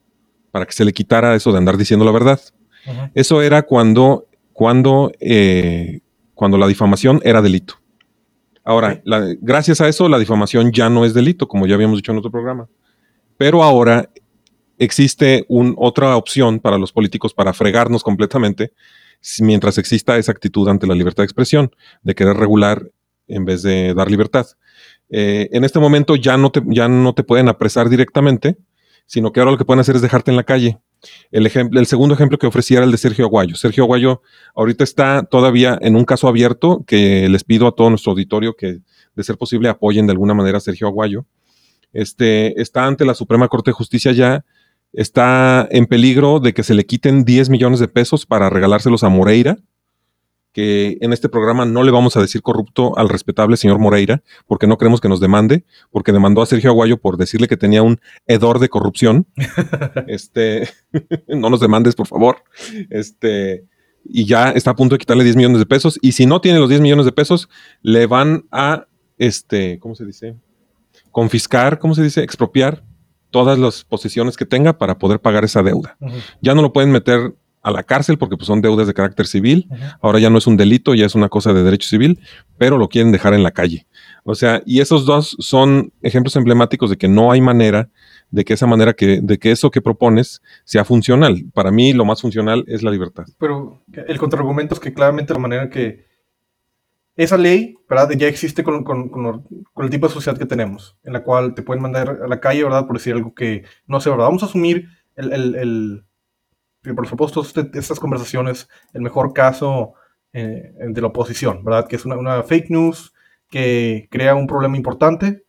[0.51, 2.39] para que se le quitara eso de andar diciendo la verdad.
[2.85, 3.11] Uh -huh.
[3.13, 5.99] Eso era cuando, cuando, eh,
[6.35, 7.75] cuando la difamación era delito.
[8.63, 12.13] Ahora, la, gracias a eso, la difamación ya no es delito, como ya habíamos dicho
[12.13, 12.69] en otro programa.
[13.35, 14.09] Pero ahora
[14.77, 18.71] existe un, otra opción para los políticos para fregarnos completamente
[19.39, 21.71] mientras exista esa actitud ante la libertad de expresión,
[22.03, 22.89] de querer regular
[23.27, 24.45] en vez de dar libertad
[25.15, 28.57] eh, en este momento ya no, te, ya no te pueden apresar directamente,
[29.05, 30.79] sino que ahora lo que pueden hacer es dejarte en la calle.
[31.29, 33.55] El, el segundo ejemplo que ofrecía era el de Sergio Aguayo.
[33.55, 34.23] Sergio Aguayo
[34.55, 38.79] ahorita está todavía en un caso abierto que les pido a todo nuestro auditorio que,
[39.15, 41.27] de ser posible, apoyen de alguna manera a Sergio Aguayo.
[41.91, 44.43] Este, está ante la Suprema Corte de Justicia ya,
[44.93, 49.09] está en peligro de que se le quiten 10 millones de pesos para regalárselos a
[49.09, 49.57] Moreira,
[50.53, 54.67] que en este programa no le vamos a decir corrupto al respetable señor Moreira, porque
[54.67, 57.99] no queremos que nos demande, porque demandó a Sergio Aguayo por decirle que tenía un
[58.27, 59.25] hedor de corrupción.
[60.07, 60.69] este,
[61.27, 62.43] no nos demandes, por favor.
[62.89, 63.65] Este,
[64.05, 65.97] y ya está a punto de quitarle 10 millones de pesos.
[66.01, 67.49] Y si no tiene los 10 millones de pesos,
[67.81, 68.87] le van a,
[69.17, 70.35] este, ¿cómo se dice?
[71.11, 72.21] Confiscar, ¿cómo se dice?
[72.21, 72.83] Expropiar
[73.31, 75.97] todas las posesiones que tenga para poder pagar esa deuda.
[76.41, 79.67] Ya no lo pueden meter a la cárcel porque pues, son deudas de carácter civil.
[80.01, 82.19] Ahora ya no es un delito, ya es una cosa de derecho civil,
[82.57, 83.87] pero lo quieren dejar en la calle.
[84.25, 87.89] O sea, y esos dos son ejemplos emblemáticos de que no hay manera
[88.31, 91.45] de que esa manera que, de que eso que propones sea funcional.
[91.53, 93.25] Para mí lo más funcional es la libertad.
[93.37, 96.05] Pero el contraargumento es que claramente la manera que
[97.15, 98.09] esa ley, ¿verdad?
[98.17, 98.83] Ya existe con,
[99.77, 102.63] el tipo de sociedad que tenemos, en la cual te pueden mandar a la calle,
[102.63, 102.87] ¿verdad?
[102.87, 104.25] Por decir algo que no sé, ¿verdad?
[104.25, 106.03] Vamos a asumir el
[106.95, 109.93] por supuesto, este, estas conversaciones, el mejor caso
[110.33, 111.87] eh, de la oposición, ¿verdad?
[111.87, 113.13] Que es una, fake news
[113.49, 115.45] que crea un problema importante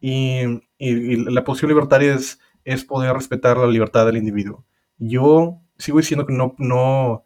[0.00, 4.64] y, la posición libertaria es, es, poder respetar la libertad del individuo.
[4.96, 7.24] Yo sigo diciendo que no, no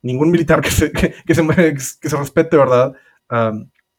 [0.00, 2.94] ningún militar que se, que, se, que se respete, ¿verdad?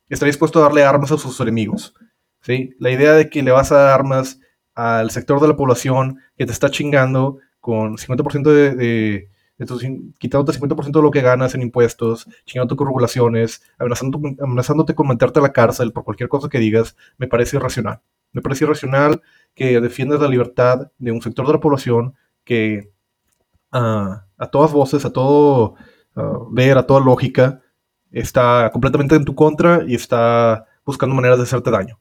[0.10, 1.93] está dispuesto a darle armas a sus enemigos.
[2.41, 2.75] ¿sí?
[2.80, 4.39] La idea de que le vas a dar armas
[4.73, 10.60] al sector de la población que te está chingando con 50% de, de, de quitándote
[10.60, 15.41] 50% de lo que ganas en impuestos, chingándote con regulaciones, amenazándote, amenazándote con meterte a
[15.41, 18.01] la cárcel por cualquier cosa que digas, me parece irracional.
[18.34, 19.23] Me parece irracional
[19.56, 22.91] que defiendas la libertad de un sector de la población que
[23.71, 25.73] ah, a todas voces, a todo
[26.15, 27.63] uh, ver, a toda lógica,
[28.12, 31.99] está completamente en tu contra y está buscando maneras de hacerte daño.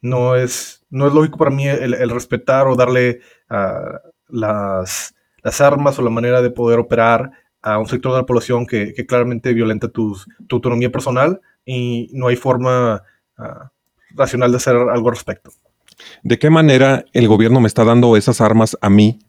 [0.00, 5.98] No es, no es lógico para mí el, respetar o darle uh, las, las armas
[5.98, 7.30] o la manera de poder operar
[7.62, 10.16] a un sector de la población que, claramente violenta tu
[10.50, 13.02] autonomía personal y no hay forma
[13.38, 13.70] ah,
[14.10, 15.50] racional de hacer algo al respecto.
[16.22, 19.20] ¿De qué manera el gobierno me está dando esas armas a mí,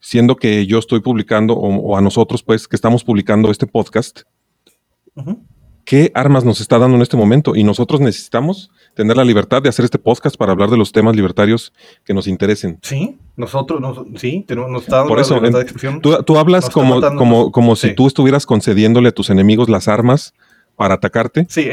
[0.00, 4.22] siendo que yo estoy publicando, o, a nosotros, pues, que estamos publicando este podcast?
[5.84, 7.54] ¿Qué armas nos está dando en este momento?
[7.54, 11.16] Y nosotros necesitamos tener la libertad de hacer este podcast para hablar de los temas
[11.16, 11.72] libertarios
[12.04, 12.78] que nos interesen.
[12.82, 13.80] Sí, nosotros,
[14.16, 18.06] sí, nos está dando Por eso, la de Tú, hablas como, como, como si tú
[18.06, 20.34] estuvieras concediéndole a tus enemigos las armas
[20.76, 21.46] para atacarte.
[21.48, 21.68] Sí,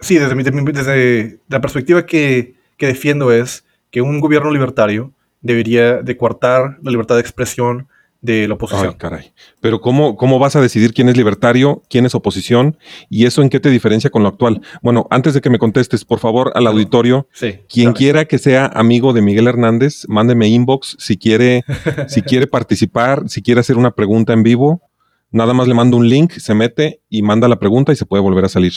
[0.00, 0.40] sí desde,
[0.72, 6.90] desde la perspectiva que, que defiendo es que un gobierno libertario debería de coartar la
[6.90, 7.88] libertad de expresión
[8.20, 8.88] de la oposición.
[8.88, 9.32] Ay, caray.
[9.60, 13.50] Pero ¿cómo, ¿cómo vas a decidir quién es libertario, quién es oposición y eso en
[13.50, 14.62] qué te diferencia con lo actual?
[14.82, 17.28] Bueno, antes de que me contestes, por favor, al auditorio,
[17.68, 21.64] quien quiera que sea amigo de Miguel Hernández, mándeme inbox si quiere,
[22.08, 24.82] si quiere participar, si quiere hacer una pregunta en vivo,
[25.30, 28.22] nada más le mando un link, se mete y manda la pregunta y se puede
[28.22, 28.72] volver a salir.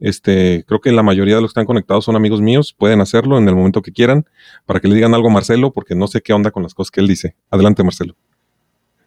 [0.00, 3.36] Este, creo que la mayoría de los que están conectados son amigos míos, pueden hacerlo
[3.36, 4.26] en el momento que quieran
[4.64, 6.90] para que le digan algo a Marcelo, porque no sé qué onda con las cosas
[6.90, 7.36] que él dice.
[7.50, 8.16] Adelante, Marcelo.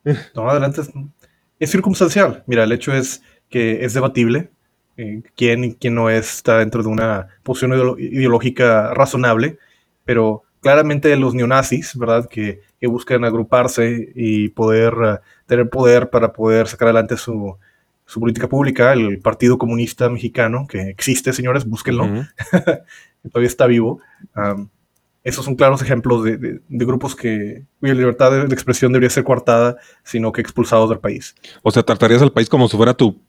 [0.36, 0.82] No, adelante.
[1.60, 2.44] Es, circunstancial.
[2.48, 4.50] Mira, el hecho es que es debatible.
[4.98, 9.58] Eh, quién y quién no está dentro de una posición ideológica razonable,
[10.06, 12.28] pero claramente los neonazis, ¿verdad?
[12.30, 17.58] Que, buscan agruparse y poder eh, tener poder para poder sacar adelante su,
[18.13, 22.06] política pública, el Partido Comunista Mexicano, que existe, señores, búsquenlo,
[23.32, 24.02] todavía está vivo
[25.23, 30.31] esos son claros ejemplos de, grupos que cuya libertad de, expresión debería ser coartada, sino
[30.31, 31.33] que expulsados del país.
[31.62, 33.21] O sea, tratarías al país como si fuera tu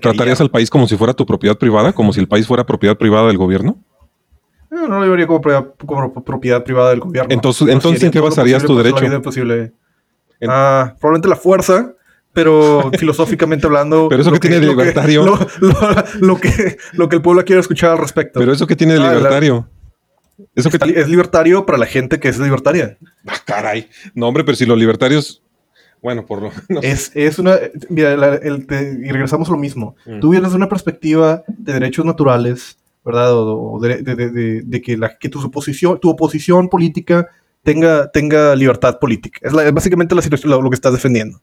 [0.00, 2.96] tratarías al país como si fuera tu propiedad privada, como si el país fuera propiedad
[2.96, 3.78] privada del gobierno.
[4.70, 7.32] No, no lo llevaría como, propiedad privada del gobierno.
[7.32, 9.22] Entonces, entonces ¿en qué basarías tu derecho?
[9.22, 9.72] Posible.
[10.46, 11.94] Ah, probablemente la fuerza,
[12.32, 14.08] pero filosóficamente hablando.
[14.08, 15.24] Pero eso que, tiene de libertario.
[16.20, 18.38] lo, que, lo que el pueblo quiere escuchar al respecto.
[18.38, 19.68] Pero eso que tiene de ah, libertario.
[20.54, 22.96] Eso que es libertario para la gente que es libertaria.
[23.26, 23.88] Ah, caray.
[24.14, 25.42] No, hombre, pero si los libertarios.
[26.00, 27.58] Bueno, por lo es, es una.
[27.88, 29.96] Mira, y regresamos a lo mismo.
[30.06, 30.20] Mm.
[30.20, 33.32] Tú vienes de una perspectiva de derechos naturales, ¿verdad?
[33.32, 37.28] O, de, que, la, que tu, oposición, tu oposición política
[37.64, 39.40] tenga, tenga libertad política.
[39.42, 41.40] Es, básicamente la situación, lo, que estás defendiendo.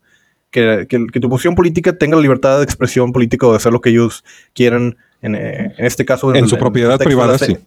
[0.51, 3.81] Que, que, tu oposición política tenga la libertad de expresión política o de hacer lo
[3.81, 6.33] que ellos quieran, en, eh, en este caso.
[6.33, 7.57] En, su propiedad privada, sí.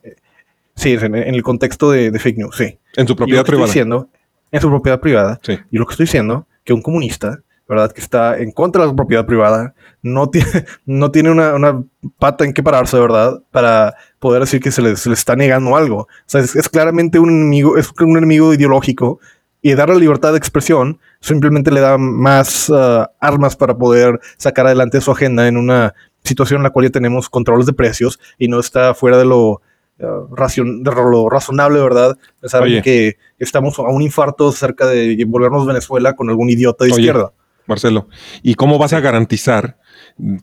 [0.79, 2.79] Sí, en, el contexto de, fake news, sí.
[2.95, 3.67] En su propiedad privada.
[3.67, 4.09] diciendo,
[4.53, 5.41] en su propiedad privada.
[5.43, 5.59] Sí.
[5.73, 7.91] Y lo que estoy diciendo, que un comunista, ¿verdad?
[7.91, 10.49] Que está en contra de la propiedad privada, no tiene,
[10.87, 11.83] no tiene una,
[12.19, 13.43] pata en que pararse, ¿verdad?
[13.51, 16.03] Para poder decir que se les, está negando algo.
[16.03, 19.19] O sea, es, claramente un enemigo, es un enemigo ideológico
[19.61, 24.67] y dar la libertad de expresión simplemente le da más uh, armas para poder sacar
[24.67, 28.47] adelante su agenda en una situación en la cual ya tenemos controles de precios y
[28.47, 29.61] no está fuera de lo,
[29.99, 32.17] racion- lo razonable, ¿verdad?
[32.41, 32.83] Pensar Oye.
[32.83, 37.01] que estamos a un infarto cerca de volvernos Venezuela con algún idiota de Oye.
[37.03, 37.33] izquierda.
[37.67, 38.09] Marcelo,
[38.43, 39.77] ¿y cómo vas a garantizar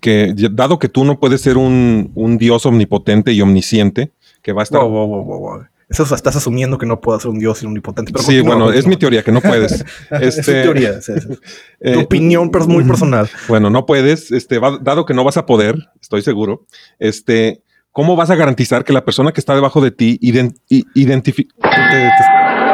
[0.01, 4.61] que, dado que tú no puedes ser un, un Dios omnipotente y omnisciente, que va
[4.61, 4.81] a estar...
[4.81, 5.65] Wow, wow, wow, wow, wow.
[5.89, 8.11] Eso es- estás asumiendo que no puedo ser un dios omnipotente.
[8.11, 9.85] Pero sí, bueno, es mi teoría, que no puedes.
[10.19, 11.27] Es tu Este, teoría, sí, sí.
[11.79, 13.29] eh, tu opinión pero es muy personal.
[13.47, 16.65] Bueno, no puedes, este, va- dado que no vas a poder, estoy seguro,
[16.97, 17.61] este,
[17.95, 21.55] ¿cómo vas a garantizar que la persona que está debajo de ti identifique...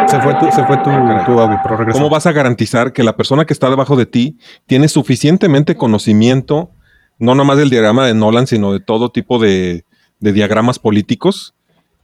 [0.07, 1.25] Se fue tu, se fue tu, Caray.
[1.25, 1.99] tu audio, pero regresó.
[1.99, 6.71] ¿Cómo vas a garantizar que la persona que está debajo de ti tiene suficientemente conocimiento,
[7.19, 9.85] no nomás del diagrama de Nolan, sino de todo tipo de,
[10.19, 11.53] de diagramas políticos?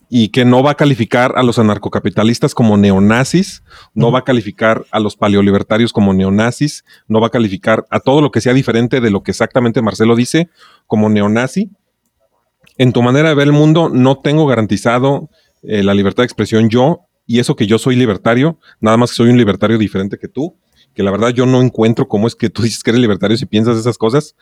[0.09, 3.63] Y que no va a calificar a los anarcocapitalistas como neonazis,
[3.95, 8.21] no va a calificar a los paleolibertarios como neonazis, no va a calificar a todo
[8.21, 10.49] lo que sea diferente de lo que exactamente Marcelo dice
[10.85, 11.71] como neonazi.
[12.77, 15.29] En tu manera de ver el mundo, no tengo garantizado
[15.63, 19.17] eh, la libertad de expresión yo, y eso que yo soy libertario, nada más que
[19.17, 20.55] soy un libertario diferente que tú,
[20.93, 23.45] que la verdad yo no encuentro cómo es que tú dices que eres libertario si
[23.45, 24.35] piensas esas cosas.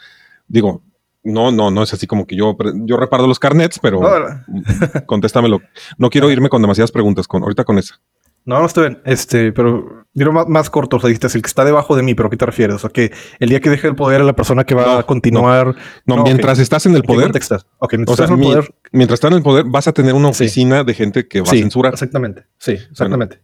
[0.48, 0.84] Digo,
[1.24, 4.43] no, no, no es así como que yo, yo reparo los carnets, pero No,
[5.08, 5.60] contéstamelo.
[5.98, 8.00] No quiero irme con demasiadas preguntas, con, ahorita con esa.
[8.45, 9.01] No, no está bien.
[9.05, 10.97] Este, pero dilo más, más corto.
[10.97, 12.75] O sea, dijiste, el que está debajo de mí, pero ¿a qué te refieres?
[12.75, 14.91] O sea, que el día que deje el poder a la persona que va No,
[14.99, 15.75] a continuar.
[16.05, 17.71] No, No, mientras estás en el ¿En poder, contexto estás?
[17.79, 18.75] Ok, mientras o sea, estás en el mi- poder.
[18.91, 20.43] mientras estás en el poder, vas a tener una Sí.
[20.43, 21.93] oficina de gente que va Sí, a censurar.
[21.93, 22.43] exactamente.
[22.60, 23.39] Sí, exactamente.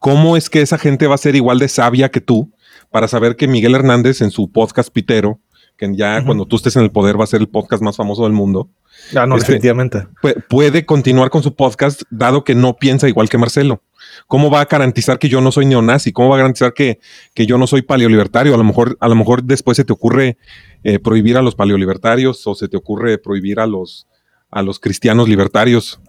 [0.00, 2.52] cómo es que esa gente va a ser igual de sabia que tú
[2.92, 5.40] para saber que Miguel Hernández en su podcast Pitero,
[5.76, 8.22] que ya cuando tú estés en el poder va a ser el podcast más famoso
[8.22, 8.70] del mundo,
[9.16, 10.06] Ah, no, Este- definitivamente.
[10.22, 13.82] pu- puede continuar con su podcast dado que no piensa igual que Marcelo.
[14.26, 16.12] ¿Cómo va a garantizar que yo no soy neonazi?
[16.12, 16.98] ¿Cómo va a garantizar que,
[17.34, 18.54] que yo no soy paleolibertario?
[18.54, 20.36] A lo mejor, a lo mejor después se te ocurre
[20.84, 24.06] eh, prohibir a los paleolibertarios o se te ocurre prohibir a los,
[24.50, 26.00] a los cristianos libertarios.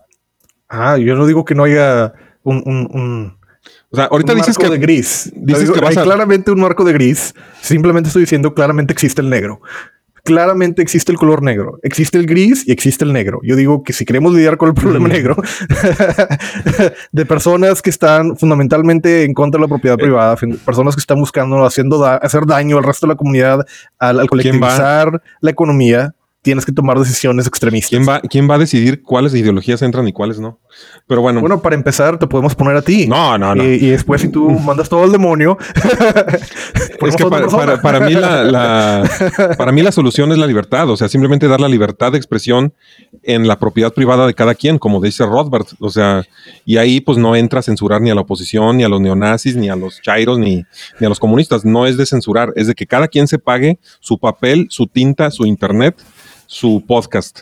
[0.67, 3.37] Ah, yo no digo que no haya un, un, un,
[3.89, 5.31] O sea, ahorita un dices marco que de gris.
[5.35, 7.33] dices Digo, que vas hay a- claramente un marco de gris.
[7.61, 9.61] Simplemente estoy diciendo claramente existe el negro.
[10.29, 11.79] Claramente existe el color negro.
[11.81, 13.39] Existe el gris y existe el negro.
[13.43, 15.11] Yo digo que si queremos lidiar con el problema Mm.
[15.11, 15.35] negro
[17.11, 20.03] de personas que están fundamentalmente en contra de la propiedad Eh.
[20.03, 23.65] privada, personas que están buscando haciendo da- hacer daño al resto de la comunidad,
[23.97, 27.89] al, colectivizar la economía, tienes que tomar decisiones extremistas.
[27.89, 30.59] ¿quién va, quién va a decidir cuáles ideologías entran y cuáles no?
[31.07, 33.07] Pero bueno, Bueno, para empezar, te podemos poner a ti.
[33.07, 33.63] no, no, no.
[33.63, 35.57] Y, y después, si tú mandas todo al demonio,
[37.07, 37.65] es que para, persona.
[37.65, 39.09] para- para mí la, la-
[39.57, 42.73] para mí la solución es la libertad, o sea, simplemente dar la libertad de expresión
[43.23, 46.23] en la propiedad privada de cada quien, como dice Rothbard, o sea,
[46.65, 49.55] y ahí pues no entra a censurar ni a la oposición, ni a los neonazis,
[49.55, 50.63] ni a los chairos, ni,
[50.99, 53.79] ni a los comunistas, no es de censurar, es de que cada quien se pague
[53.99, 55.95] su papel, su tinta, su internet,
[56.51, 57.41] su podcast.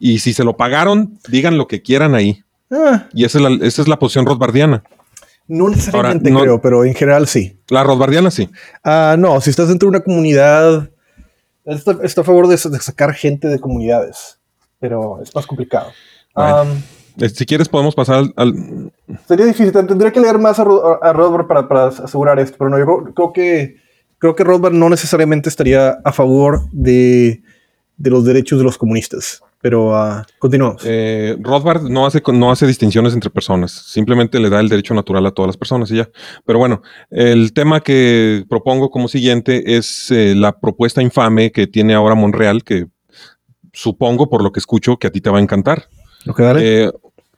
[0.00, 2.42] Y si se lo pagaron, digan lo que quieran ahí.
[2.70, 4.82] Ah, Y esa es la, esa es la posición rothbardiana.
[5.46, 7.58] no necesariamente Ahora, no- creo, pero en general sí.
[7.68, 8.48] La rothbardiana sí.
[8.82, 10.90] Ah, no, si estás dentro de una comunidad,
[11.64, 14.38] está, está a favor de, de sacar gente de comunidades,
[14.80, 15.90] pero es más complicado.
[16.34, 16.56] Bueno.
[16.56, 16.68] Am,
[17.20, 18.92] Eh, Si quieres podemos pasar al- al,
[19.28, 20.62] sería difícil, ten- tendría que leer más a,
[21.02, 23.76] a Rothbard para, para asegurar esto, pero no, yo creo, creo que
[24.18, 27.42] creo que Rothbard no necesariamente estaría a favor de,
[28.00, 29.42] de los derechos de los comunistas.
[29.60, 30.82] Pero ah, continuamos.
[30.86, 35.26] Eh, Rothbard no hace, no hace distinciones entre personas, simplemente le da el derecho natural
[35.26, 36.08] a todas las personas y ya.
[36.46, 41.92] Pero bueno, el tema que propongo como siguiente es eh, la propuesta infame que tiene
[41.92, 42.86] ahora Monreal, que
[43.74, 45.88] supongo por lo que escucho que a ti te va a encantar.
[46.26, 46.84] Ok, dale.
[46.84, 46.90] Eh,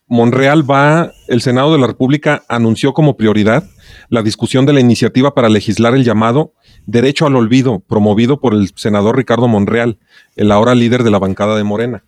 [0.06, 3.64] Monreal va, el Senado de la República anunció como prioridad
[4.10, 6.52] la discusión de la iniciativa para legislar el llamado
[6.86, 9.98] derecho al olvido, promovido por el senador Ricardo Monreal,
[10.36, 12.04] el ahora líder de la bancada de Morena.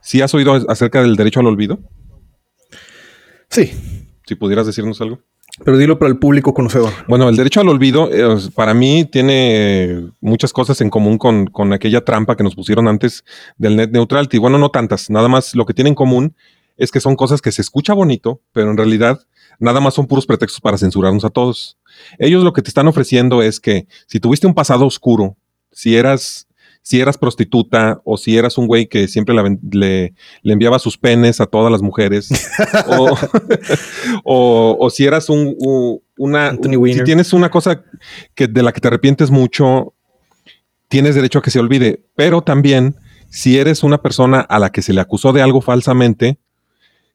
[0.00, 1.78] ¿Sí has oído acerca del derecho al olvido?
[3.50, 3.72] sí,
[4.26, 5.20] Si pudieras decirnos algo.
[5.64, 6.92] pero dilo para el público conocedor.
[7.08, 11.72] Bueno, el derecho al olvido eh, para mí tiene muchas cosas en común con, con
[11.72, 13.24] aquella trampa que nos pusieron antes
[13.56, 14.38] del net neutrality.
[14.38, 16.34] Bueno, no tantas, nada más lo que tiene en común
[16.76, 19.18] es que son cosas que se escucha bonito, pero en realidad
[19.58, 21.77] nada más son puros pretextos para censurarnos a todos.
[22.18, 25.36] Ellos lo que te están ofreciendo es que si tuviste un pasado oscuro,
[25.72, 26.46] si eras,
[26.82, 30.96] si eras prostituta o si eras un güey que siempre la le, le enviaba sus
[30.96, 32.28] penes a todas las mujeres,
[32.88, 33.16] o,
[34.24, 37.82] o- o si eras un, u- una, Anthony si tienes una cosa
[38.34, 39.94] que, de la que te arrepientes mucho,
[40.88, 42.96] tienes derecho a que se olvide, pero también
[43.28, 46.38] si eres una persona a la que se le acusó de algo falsamente,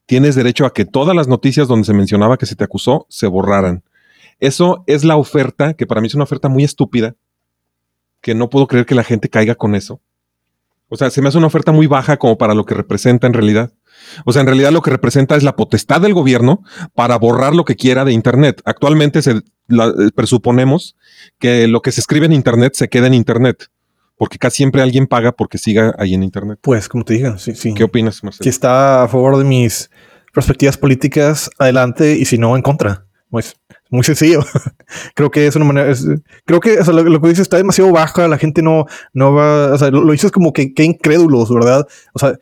[0.05, 3.25] tienes derecho a que todas las noticias donde se mencionaba que se te acusó se
[3.27, 3.83] borraran.
[4.39, 7.15] Eso es la oferta, que para mí es una oferta muy estúpida,
[8.21, 10.01] que no puedo creer que la gente caiga con eso.
[10.89, 13.33] O sea, se me hace una oferta muy baja como para lo que representa en
[13.33, 13.71] realidad.
[14.25, 16.61] O sea, en realidad lo que representa es la potestad del gobierno
[16.93, 18.61] para borrar lo que quiera de Internet.
[18.65, 20.95] Actualmente se la- eh, presuponemos
[21.39, 23.69] que lo que se escribe en Internet se queda en Internet,
[24.17, 26.59] porque casi siempre alguien paga porque siga ahí en Internet.
[26.61, 27.73] Pues, como te diga, sí, sí.
[27.73, 28.49] ¿Qué opinas, Si Marcelo?
[28.49, 29.89] está a favor de mis
[30.33, 33.05] perspectivas políticas, adelante, y si no, en contra.
[33.33, 33.55] Pues,
[33.89, 34.41] muy sencillo.
[35.15, 35.89] creo que es una manera.
[35.89, 36.05] es-
[36.45, 38.27] creo que o sea, lo, lo que dices está demasiado baja.
[38.27, 39.73] La gente no, no va.
[39.73, 41.87] O sea, lo, lo dices como que, que incrédulos, ¿verdad?
[42.13, 42.37] O sea,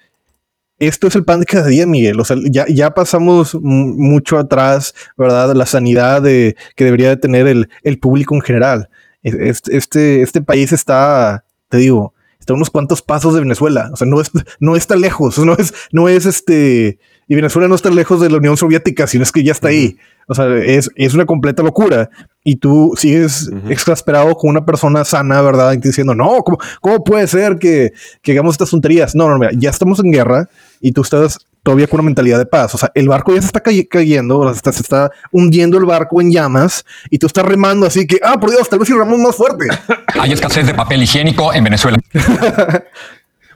[0.79, 2.19] esto es el pan de cada día, Miguel.
[2.19, 5.55] O sea, ya, ya pasamos mu- mucho atrás, ¿verdad?
[5.55, 8.89] La sanidad de, que debería de tener el, el público en general.
[9.23, 13.89] Es- Este, este, este país está, te digo, está unos cuantos pasos de Venezuela.
[13.93, 15.37] O sea, no, es, no está lejos.
[15.39, 16.99] No es, no es este.
[17.31, 19.95] Y Venezuela no está lejos de la Unión Soviética, sino es que ya está ahí.
[20.27, 22.09] O sea, es, es una completa locura.
[22.43, 23.69] Y tú sigues Ujú.
[23.71, 25.71] exasperado con una persona sana, ¿verdad?
[25.71, 29.15] Y diciendo, no, ¿cómo, cómo puede ser que, que hagamos estas tonterías?
[29.15, 30.49] No, no, mira, ya estamos en guerra
[30.81, 32.75] y tú estás todavía con una mentalidad de paz.
[32.75, 35.11] O sea, el barco ya se está cay- cayendo, o sea, se está, se está
[35.31, 38.79] hundiendo el barco en llamas y tú estás remando así que, ah, por Dios, tal
[38.79, 39.67] vez si remamos más fuerte.
[40.19, 41.97] Hay escasez de papel higiénico en Venezuela.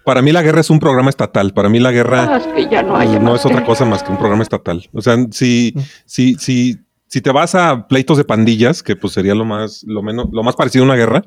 [0.06, 1.54] Para mí la guerra es un programa estatal.
[1.54, 4.12] Para mí la guerra Ah, que ya no hay no es otra cosa más que
[4.12, 4.88] un programa estatal.
[4.94, 5.74] O sea, si,
[6.06, 10.04] si, si, si te vas a pleitos de pandillas, que pues sería lo más, lo
[10.04, 11.24] menos, lo más parecido a una guerra,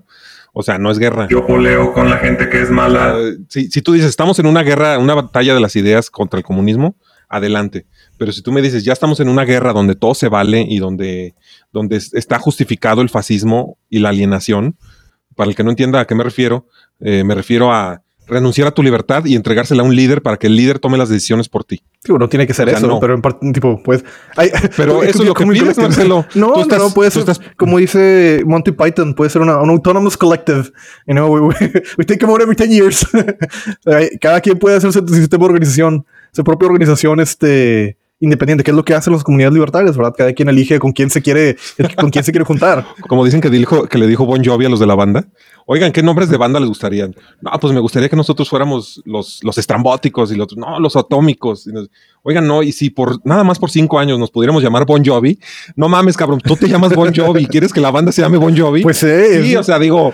[0.52, 1.26] o sea, no es guerra.
[1.28, 3.14] Yo poleo con la gente que es mala.
[3.18, 6.38] Eh, si, si tú dices, estamos en una guerra, una batalla de las ideas contra
[6.38, 6.96] el comunismo,
[7.28, 7.86] adelante.
[8.16, 10.78] Pero si tú me dices, ya estamos en una guerra donde todo se vale y
[10.78, 11.34] donde,
[11.72, 14.76] donde es- está justificado el fascismo y la alienación,
[15.36, 16.66] para el que no entienda a qué me refiero,
[17.00, 20.46] eh, me refiero a renunciar a tu libertad y entregársela a un líder para que
[20.46, 21.82] el líder tome las decisiones por ti.
[22.04, 23.00] Digo, no tiene que ser O sea, eso, no.
[23.00, 24.04] pero en parte, tipo, pues.
[24.36, 26.26] hay- Pero eso es lo que pides, Marcelo.
[26.34, 29.58] No, Tú no, estás- no, puede ser, estás- como dice Monty Python, puede ser una,
[29.58, 30.64] un autonomous collective.
[31.06, 31.54] You know, we, we,
[31.98, 33.06] we take them out every 10 years.
[34.20, 38.70] Cada quien puede hacer su, su sistema de organización, su propia organización, este independiente, que
[38.72, 40.12] es lo que hacen las comunidades libertarias, ¿verdad?
[40.16, 41.56] Cada quien elige con quién se quiere,
[42.00, 42.84] con quién se quiere juntar.
[43.08, 45.24] Como dicen que, dijo, que le dijo Bon Jovi a los de la banda.
[45.66, 47.14] Oigan, ¿qué nombres de banda les gustarían?
[47.40, 51.66] No, pues me gustaría que nosotros fuéramos los, los estrambóticos y los no, los atómicos.
[51.66, 51.90] Y nos-
[52.22, 55.38] Oigan, no, y si por nada más por cinco años nos pudiéramos llamar Bon Jovi,
[55.76, 58.56] no mames, cabrón, tú te llamas Bon Jovi, ¿quieres que la banda se llame Bon
[58.56, 58.82] Jovi?
[58.82, 60.12] Pues eh, sí, es- o sea, digo,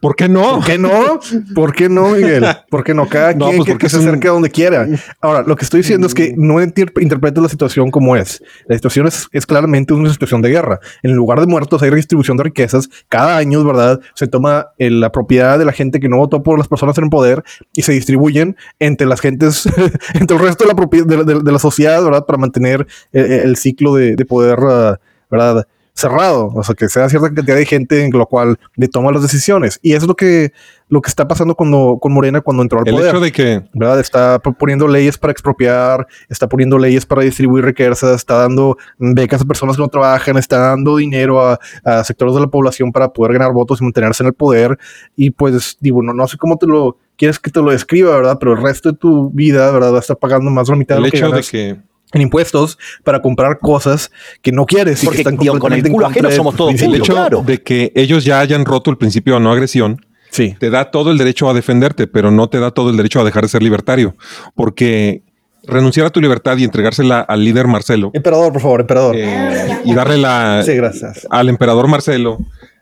[0.00, 0.56] ¿por qué no?
[0.56, 1.20] ¿Por qué no?
[1.54, 2.44] ¿Por qué no, Miguel?
[2.70, 3.08] ¿Por qué no?
[3.08, 4.86] Cada No, quien pues que, se un- acerque a donde quiera.
[5.20, 8.42] Ahora, lo que estoy diciendo es que no inter- interpretes la situación como es.
[8.66, 10.80] La situación es, es claramente una situación de guerra.
[11.02, 12.88] En lugar de muertos hay redistribución de riquezas.
[13.08, 14.00] Cada año, ¿verdad?
[14.14, 17.08] Se toma eh, la propiedad de la gente que no votó por las personas en
[17.10, 17.42] poder
[17.74, 19.66] y se distribuyen entre las gentes,
[20.14, 22.24] entre el resto de la, propiedad, de, de- de la sociedad, ¿verdad?
[22.26, 24.98] Para mantener eh, el ciclo de, de poder, ah,
[25.30, 25.66] ¿verdad?
[25.96, 29.22] Cerrado, o sea, que sea cierta cantidad de gente en lo cual le toma las
[29.22, 29.80] decisiones.
[29.80, 30.52] Y eso es lo que,
[30.90, 33.08] lo que está pasando cuando, con Morena cuando entró al El poder.
[33.08, 33.98] hecho de que ¿verdad?
[33.98, 39.46] Está poniendo leyes para expropiar, está poniendo leyes para distribuir riquezas, está dando becas a
[39.46, 43.32] personas que no trabajan, está dando dinero a, a sectores de la población para poder
[43.32, 44.78] ganar votos y mantenerse en el poder.
[45.16, 48.36] Y pues, digo, no, no sé cómo te lo quieres que te lo describa, ¿verdad?
[48.38, 49.92] Pero el resto de tu vida, ¿verdad?
[49.92, 51.80] Va a estar pagando más de la mitad de el lo que hecho de que
[52.12, 54.10] en impuestos para comprar cosas
[54.42, 56.80] que no quieres y Porque, que están tío, con el culo ajeno de somos todos
[56.80, 57.42] el hecho claro.
[57.44, 60.54] de que ellos ya hayan roto el principio de no agresión Sí.
[60.58, 63.24] te da todo el derecho a defenderte, pero no te da todo el derecho a
[63.24, 64.16] dejar de ser libertario,
[64.54, 65.22] porque
[65.64, 69.16] renunciar a tu libertad y entregársela al líder Marcelo Emperador, por favor, emperador.
[69.16, 71.26] eh, y darle la sí, gracias.
[71.30, 72.38] al emperador Marcelo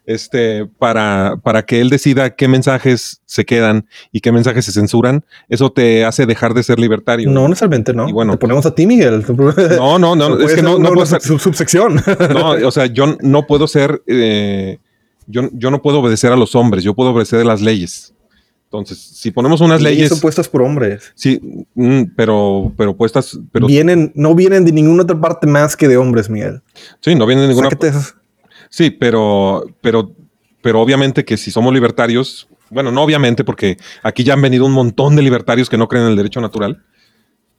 [0.06, 5.24] este para para que él decida qué mensajes se quedan y qué mensajes se censuran,
[5.48, 7.30] eso te hace dejar de ser libertario.
[7.30, 8.08] No necesariamente, ¿no?
[8.08, 9.24] Y bueno, te ponemos a ti, Miguel.
[9.78, 12.02] No, no, no, es que no, no puedo ser- sub- subsección.
[12.34, 14.78] no, o sea, yo no puedo ser, eh,
[15.26, 18.10] yo, yo no puedo obedecer a los hombres, yo puedo obedecer a las leyes.
[18.64, 21.12] Entonces, si ponemos unas Leyes leyes, son puestas por hombres.
[21.14, 21.40] sí,
[21.76, 25.96] mm, pero, pero puestas, pero vienen, no vienen de ninguna otra parte más que de
[25.96, 26.60] hombres, Miguel.
[27.00, 27.68] sí, no viene de ninguna.
[27.68, 28.16] Esas.
[28.68, 30.12] Sí, pero, pero,
[30.62, 34.72] pero obviamente que si somos libertarios, bueno, no obviamente, porque aquí ya han venido un
[34.72, 36.82] montón de libertarios que no creen en el derecho natural,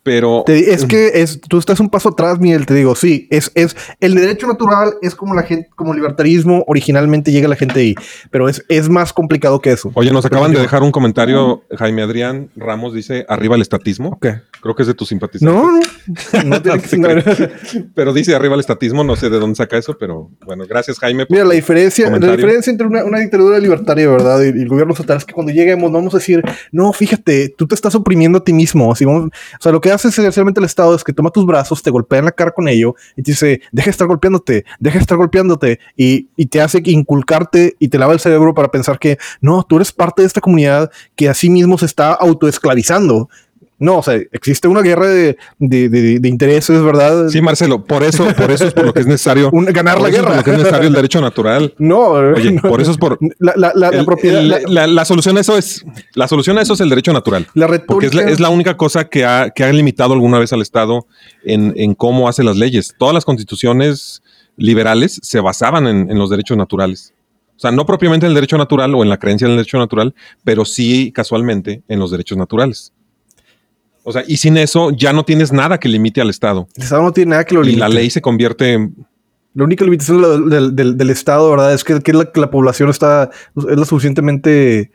[0.06, 3.52] pero Te- es que es, tú estás un paso atrás, Miguel, te digo, sí, es,
[3.56, 7.96] es el derecho natural es como la gente, como libertarismo originalmente llega la gente ahí,
[8.30, 9.92] pero es, es más complicado que eso.
[9.96, 11.64] Oye, nos acaban de dejar un comentario.
[11.76, 14.10] Jaime Adrián Ramos dice arriba el estatismo.
[14.10, 14.28] Ok.
[14.62, 15.42] Creo que es de tus simpatizantes.
[15.56, 17.56] No, no, no tiene que ser.
[17.96, 19.04] Pero dice arriba el estatismo.
[19.04, 21.26] No sé de dónde saca eso, pero bueno, gracias, Jaime.
[21.26, 24.42] por Mira, la diferencia, la diferencia entre una, una dictadura libertaria, ¿verdad?
[24.42, 26.42] Y, y el gobierno estatal es que cuando lleguemos vamos a decir,
[26.72, 28.92] no, fíjate, tú te estás oprimiendo a ti mismo.
[28.92, 31.82] Así vamos, o sea, lo que hace esencialmente el Estado es que toma tus brazos,
[31.82, 34.96] te golpea en la cara con ello y te dice, deja de estar golpeándote, deja
[34.96, 39.00] de estar golpeándote y, y te hace inculcarte y te lava el cerebro para pensar
[39.00, 43.30] que no, tú eres parte de esta comunidad que a sí mismo se está autoesclavizando
[43.78, 47.28] no, o sea, existe una guerra de, de, de, de, intereses, ¿verdad?
[47.28, 50.10] Sí, Marcelo, por eso, por eso es por lo que es necesario Un, ganar la
[50.10, 50.28] guerra.
[50.28, 51.74] Por lo que es necesario el derecho natural.
[51.78, 54.62] No, Oye, no, por eso es por la, la, la, el, la propiedad.
[54.68, 57.48] la, la, solución a eso es la solución a eso es el derecho natural.
[57.54, 60.40] La retórica, porque es la, es la única cosa que ha, que ha limitado alguna
[60.40, 61.06] vez al Estado
[61.44, 62.96] en, en, cómo hace las leyes.
[62.98, 64.24] Todas las constituciones
[64.56, 67.14] liberales se basaban en, en los derechos naturales.
[67.58, 69.78] O sea, no propiamente en el derecho natural o en la creencia en el derecho
[69.78, 70.14] natural,
[70.44, 72.94] pero sí casualmente en los derechos naturales.
[74.08, 76.68] O sea, y sin eso ya no tienes nada que limite al Estado.
[76.76, 77.78] El Estado no tiene nada que lo limite.
[77.78, 78.96] Y la ley se convierte en...
[79.56, 81.74] La única limitación del, del, del Estado, ¿verdad?
[81.74, 84.92] Es que, que la, la, población está es lo suficientemente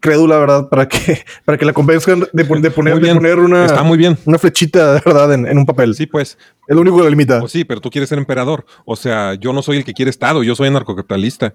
[0.00, 0.68] crédula, ¿verdad?
[0.70, 4.16] Para que, para que la convenzcan de, de poner, de poner una, está muy bien.
[4.24, 5.34] una flechita, ¿verdad?
[5.34, 5.94] En, en, un papel.
[5.94, 6.38] Sí, pues.
[6.66, 7.40] Es lo único que limita.
[7.40, 8.64] Pues sí, pero tú quieres ser emperador.
[8.86, 11.54] O sea, yo no soy el que quiere Estado, yo soy anarcocapitalista.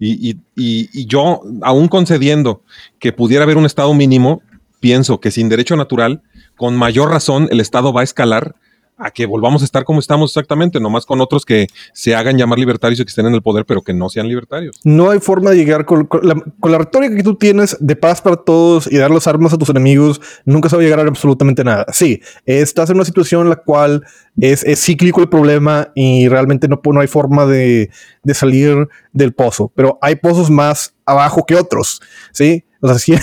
[0.00, 2.62] Y, y, y, y yo, aún concediendo
[2.98, 4.42] que pudiera haber un Estado mínimo,
[4.80, 6.22] pienso que sin derecho natural
[6.56, 8.54] con mayor razón el Estado va a escalar
[8.98, 12.58] a que volvamos a estar como estamos exactamente, nomás con otros que se hagan llamar
[12.58, 14.80] libertarios y que estén en el poder, pero que no sean libertarios.
[14.84, 18.20] No hay forma de llegar con, la, con, la, retórica que tú tienes de paz
[18.20, 21.08] para todos y dar las armas a tus enemigos, nunca se va a llegar a
[21.08, 21.86] absolutamente nada.
[21.92, 24.04] Sí, estás en una situación en la cual
[24.40, 27.90] es, cíclico el problema y realmente no, no hay forma de,
[28.24, 32.02] de, salir del pozo, pero hay pozos más abajo que otros,
[32.32, 32.64] ¿sí?
[32.80, 33.14] O sea, sí,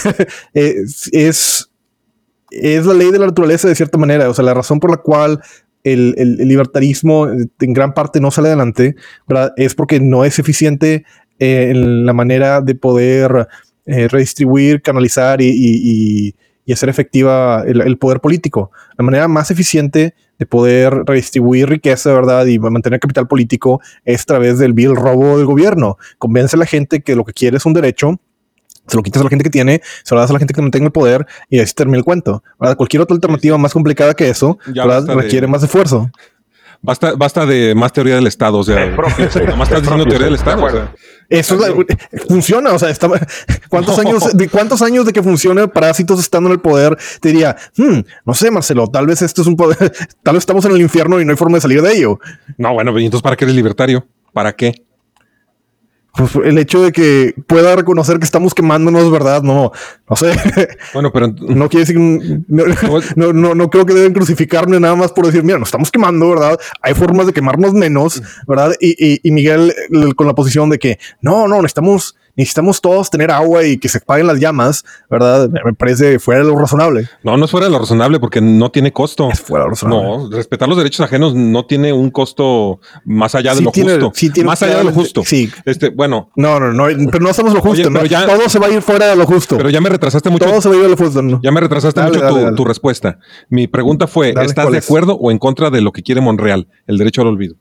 [0.53, 1.69] es, es
[2.51, 4.29] es la ley de la naturaleza de cierta manera.
[4.29, 5.41] O sea, la razón por la cual
[5.83, 8.95] el, el, libertarismo en gran parte no sale adelante,
[9.27, 9.53] ¿verdad?
[9.57, 11.05] Es porque no es eficiente
[11.39, 13.47] eh, en la manera de poder
[13.85, 16.35] eh, redistribuir, canalizar y, y,
[16.65, 18.71] y hacer efectiva el, el, poder político.
[18.97, 22.45] La manera más eficiente de poder redistribuir riqueza, ¿verdad?
[22.47, 25.97] Y mantener capital político es a través del vil robo del gobierno.
[26.17, 28.19] Convence a la gente que lo que quiere es un derecho
[28.87, 30.61] se lo quitas a la gente que tiene, se lo das a la gente que
[30.61, 32.43] mantenga el poder y así termina el cuento.
[32.59, 32.77] ¿verdad?
[32.77, 36.09] Cualquier otra alternativa más complicada que eso requiere de, más esfuerzo.
[36.81, 40.63] Basta, basta de más teoría del Estado, o sea, más estás diciendo teoría del Estado.
[40.63, 40.93] O sea.
[41.29, 41.57] Eso
[42.27, 43.09] funciona, o sea, está,
[43.69, 44.07] ¿cuántos, no.
[44.07, 46.95] años, de, ¿cuántos años de que funcione Parásitos estando en el poder?
[47.19, 49.77] Te diría, hmm, no sé, Marcelo, tal vez esto es un poder,
[50.23, 52.19] tal vez estamos en el infierno y no hay forma de salir de ello.
[52.57, 54.05] No, bueno, entonces, ¿para qué eres libertario?
[54.33, 54.84] ¿Para qué?
[56.15, 59.41] Pues el hecho de que pueda reconocer que estamos quemándonos, ¿verdad?
[59.43, 59.71] No,
[60.09, 60.35] no sé.
[60.93, 62.63] Bueno, pero no quiere decir no,
[63.15, 66.29] no, no, no, creo que deben crucificarme nada más por decir, mira, nos estamos quemando,
[66.29, 66.57] ¿verdad?
[66.81, 68.73] Hay formas de quemarnos menos, ¿verdad?
[68.79, 69.73] Y, y, y Miguel
[70.15, 73.99] con la posición de que no, no, necesitamos necesitamos todos tener agua y que se
[73.99, 75.49] paguen las llamas, ¿verdad?
[75.49, 77.07] Me parece fuera de lo razonable.
[77.23, 79.29] No, no es fuera de lo razonable porque no tiene costo.
[79.31, 80.07] Es fuera de lo razonable.
[80.07, 83.93] No, respetar los derechos ajenos no tiene un costo más allá de sí lo tiene,
[83.93, 84.11] justo.
[84.13, 85.23] Sí tiene, más allá de lo justo.
[85.23, 85.49] Sí.
[85.65, 86.29] Este, bueno.
[86.35, 87.87] No, no, no, pero no hacemos lo justo.
[87.87, 88.05] Oye, ¿no?
[88.05, 89.57] ya, Todo se va a ir fuera de lo justo.
[89.57, 90.45] Pero ya me retrasaste mucho.
[90.45, 91.21] Todo se va a ir de lo justo.
[91.21, 91.39] ¿no?
[91.41, 92.57] Ya me retrasaste dale, mucho dale, tu, dale.
[92.57, 93.19] tu, respuesta.
[93.49, 95.19] Mi pregunta fue, ¿estás de acuerdo es?
[95.21, 97.55] o en contra de lo que quiere Monreal, el derecho al olvido?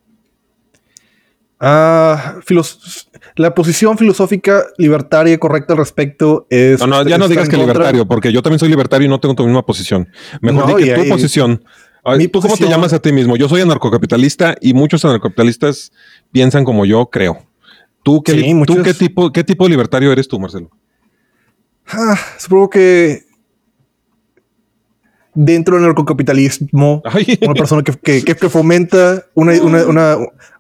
[1.61, 6.81] Uh, filos la posición filosófica libertaria correcta al respecto es.
[6.81, 7.73] No, no, ya no digas que contra...
[7.75, 10.09] libertario, porque yo también soy libertario y no tengo tu misma posición.
[10.41, 11.65] Mejor no, di que tu ahí, posición.
[12.19, 13.37] Mi ¿Tú posición, cómo te llamas a ti mismo?
[13.37, 15.91] Yo soy anarcocapitalista y muchos anarcocapitalistas
[16.31, 17.39] piensan como yo, creo.
[18.03, 18.83] ¿Tú qué, sí, ¿tú muchos...
[18.83, 20.71] qué tipo, qué tipo de libertario eres tú, Marcelo?
[21.87, 23.23] Ah, supongo que
[25.35, 27.39] dentro del narcocapitalismo, Ay.
[27.43, 30.17] una persona que, que, que fomenta una, una, una,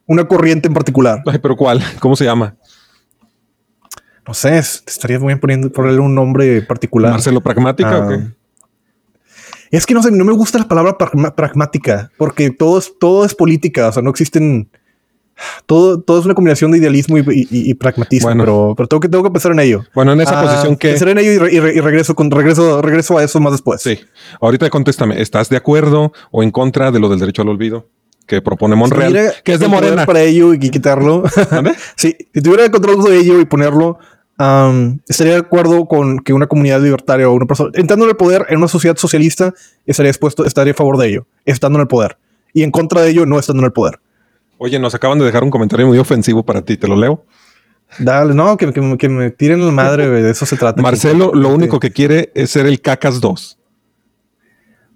[0.07, 1.22] una, corriente en particular.
[1.27, 1.83] Ay, pero ¿cuál?
[2.01, 2.57] ¿Cómo se llama?
[4.27, 7.12] No sé, te estarías muy bien poniendo ponerle un nombre particular.
[7.12, 8.20] ¿Marcelo Pragmática o qué?
[9.70, 13.35] Es que no sé, no me gusta la palabra pragmática, porque todo es, todo es
[13.35, 14.68] política, o sea, no existen.
[15.66, 18.45] Todo, todo es una combinación de idealismo y, y, y pragmatismo, bueno.
[18.45, 19.85] pero, pero tengo, que, tengo que pensar en ello.
[19.93, 20.91] Bueno, en esa uh, posición que...
[20.91, 23.83] Pensar en ello y, y, regreso, con, regreso, regreso a eso más después.
[23.83, 23.99] Sí.
[24.41, 27.89] Ahorita contéstame, ¿estás de acuerdo o en contra de lo del derecho al olvido?
[28.27, 30.07] que propone Monreal, si que es de Morena.
[30.07, 31.25] Para ello y quitarlo.
[31.97, 33.99] sí, si tuviera el control de ello y ponerlo,
[34.39, 38.16] um, estaría de acuerdo con que una comunidad libertaria o una persona entrando en el
[38.16, 39.53] poder en una sociedad socialista
[39.87, 42.18] estaría dispuesto, estaría a favor de ello, estando en el poder.
[42.53, 43.99] Y en contra de ello, no estando en el poder.
[44.59, 47.24] Oye, nos acaban de dejar un comentario muy ofensivo para ti, ¿te lo leo?
[47.99, 50.80] Dale, no, que, que, que me tiren la madre, de eso se trata.
[50.80, 53.59] Marcelo lo único que quiere es ser el cacas 2.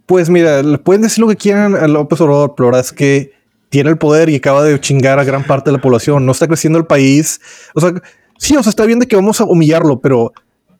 [0.06, 3.32] Pues mira, le pueden decir lo que quieran a López Obrador, pero verdad es que
[3.68, 6.24] tiene el poder y acaba de chingar a gran parte de la población.
[6.24, 7.40] No está creciendo el país.
[7.74, 7.92] O sea,
[8.38, 10.32] sí, o sea, está bien de que vamos a humillarlo, pero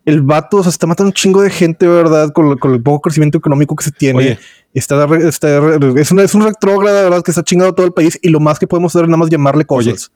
[0.07, 2.33] el vato se está matando un chingo de gente, ¿verdad?
[2.33, 4.19] Con, con el poco crecimiento económico que se tiene.
[4.19, 4.39] Oye.
[4.73, 5.59] Está, está-
[5.99, 7.23] es, una, es un retrógrada, ¿verdad?
[7.23, 9.29] Que está chingado todo el país y lo más que podemos hacer es nada más
[9.29, 10.11] llamarle Oye, cosas.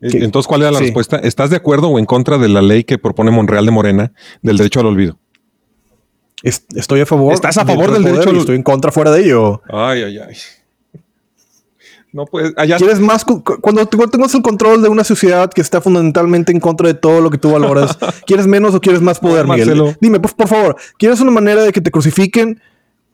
[0.00, 0.24] Eh, ¿Qué?
[0.24, 0.84] Entonces, ¿cuál era la Sí.
[0.86, 1.16] respuesta?
[1.18, 4.56] ¿Estás de acuerdo o en contra de la ley que propone Monreal de Morena del
[4.56, 5.18] derecho al olvido?
[6.42, 7.32] Es- estoy a favor.
[7.32, 9.62] ¿Estás a favor del del derecho al- Estoy en contra fuera de ello.
[9.68, 10.36] Ay, ay, ay.
[12.16, 12.54] No puedes.
[12.56, 13.24] Allá ¿Quieres más?
[13.26, 16.88] cu- cu- Cuando tú tengas el control de una sociedad que está fundamentalmente en contra
[16.88, 19.66] de todo lo que tú valoras, ¿quieres menos o quieres más poder, Miguel?
[19.68, 19.94] Marcelo.
[20.00, 22.60] Dime, por, por favor, ¿quieres una manera de que te crucifiquen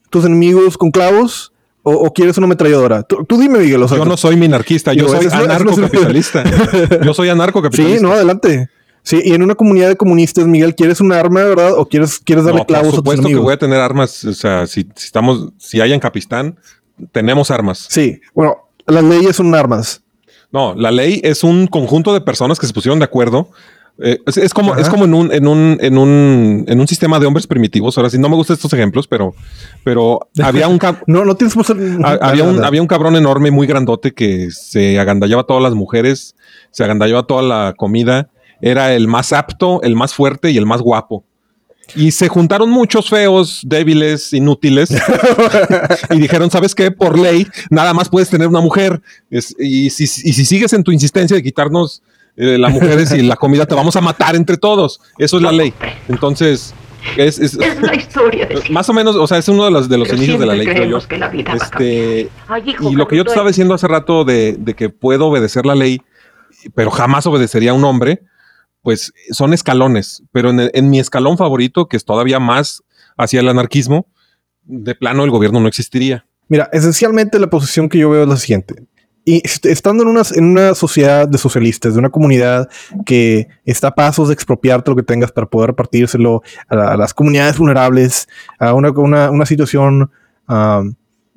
[0.09, 3.03] tus enemigos con clavos o, o quieres una ametralladora?
[3.03, 3.83] Tú, tú dime, Miguel.
[3.83, 6.45] o sea, yo no soy minarquista, yo soy anarcocapitalista.
[7.05, 7.99] Yo soy anarcocapitalista.
[7.99, 8.69] Sí, no, adelante.
[9.03, 11.73] Sí, y en una comunidad de comunistas, Miguel, ¿quieres un arma, verdad?
[11.77, 14.25] ¿O quieres, quieres darle No, clavos por a tus supuesto que voy a tener armas.
[14.25, 16.57] O sea, si, si estamos, si hay en Capistán,
[17.11, 17.87] tenemos armas.
[17.91, 20.03] Sí, bueno, las leyes son armas.
[20.51, 23.49] No, la ley es un conjunto de personas que se pusieron de acuerdo.
[23.99, 24.81] Eh, es, es como, Ajá.
[24.81, 27.97] es como en un, en un, en un, en un sistema de hombres primitivos.
[27.97, 29.35] Ahora sí, no me gustan estos ejemplos, pero,
[29.85, 31.55] pero había un, No, no tienes
[32.05, 35.75] ha- había un, había un cabrón enorme, muy grandote, que se agandallaba a todas las
[35.75, 36.35] mujeres,
[36.71, 38.29] se agandallaba toda la comida.
[38.61, 41.25] Era el más apto, el más fuerte y el más guapo.
[41.95, 44.91] Y se juntaron muchos feos, débiles, inútiles.
[46.11, 46.91] y dijeron, ¿sabes qué?
[46.91, 49.01] Por ley, nada más puedes tener una mujer.
[49.31, 52.03] Es- y, si, y si sigues en tu insistencia de quitarnos
[52.37, 55.01] eh, las mujeres y la comida, te vamos a matar entre todos.
[55.19, 55.75] Eso es la ley.
[56.09, 56.73] Entonces,
[57.17, 59.89] es, es- Es la historia de más o menos, o sea, es uno de los,
[59.89, 61.07] de los inicios de la ley, siempre creo yo.
[61.07, 63.49] creemos que la vida va a Este, Ay, hijo, y lo que yo te estaba
[63.49, 66.01] diciendo hace rato de, de que puedo obedecer la ley,
[66.75, 68.23] pero jamás obedecería a un hombre,
[68.83, 70.23] pues son escalones.
[70.33, 72.83] Pero en, mi escalón favorito, que es todavía más
[73.17, 74.07] hacia el anarquismo,
[74.65, 76.27] de plano el gobierno no existiría.
[76.49, 78.75] Mira, esencialmente la posición que yo veo es la siguiente.
[79.25, 82.69] Y est- estando en una, en una sociedad de socialistas, de una comunidad
[83.07, 87.15] que está a pasos de expropiarte lo que tengas para poder repartírselo a, la- las
[87.15, 88.29] comunidades vulnerables,
[88.59, 90.11] a una, una, una situación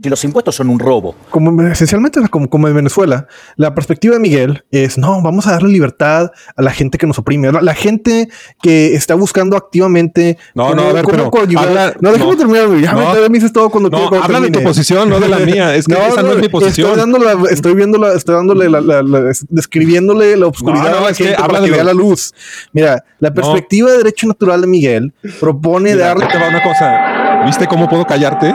[0.01, 4.19] Si los impuestos son un robo, como esencialmente como, como en Venezuela, la perspectiva de
[4.19, 7.73] Miguel es no, vamos a darle libertad a la gente que nos oprime, la, la
[7.73, 8.27] gente
[8.61, 10.37] que está buscando activamente.
[10.53, 12.37] No, cómo- no, a ver, pero habla- no, déjame no.
[12.37, 13.13] terminar, ya me- No.
[13.13, 15.73] me dices todo cuando No, cuando habla de tu posición, no de la mía.
[15.75, 16.89] Es que esa no es mi posición.
[16.89, 20.83] Estoy, dándole la- estoy viendo la, estoy dándole la, la- la- es- describiéndole la oscuridad
[20.83, 22.33] No, no, a la es que gente habla para de que vea la luz.
[22.73, 27.43] Mira, la perspectiva de derecho natural de Miguel propone Mira, darle te va una cosa.
[27.45, 28.53] ¿Viste cómo puedo callarte?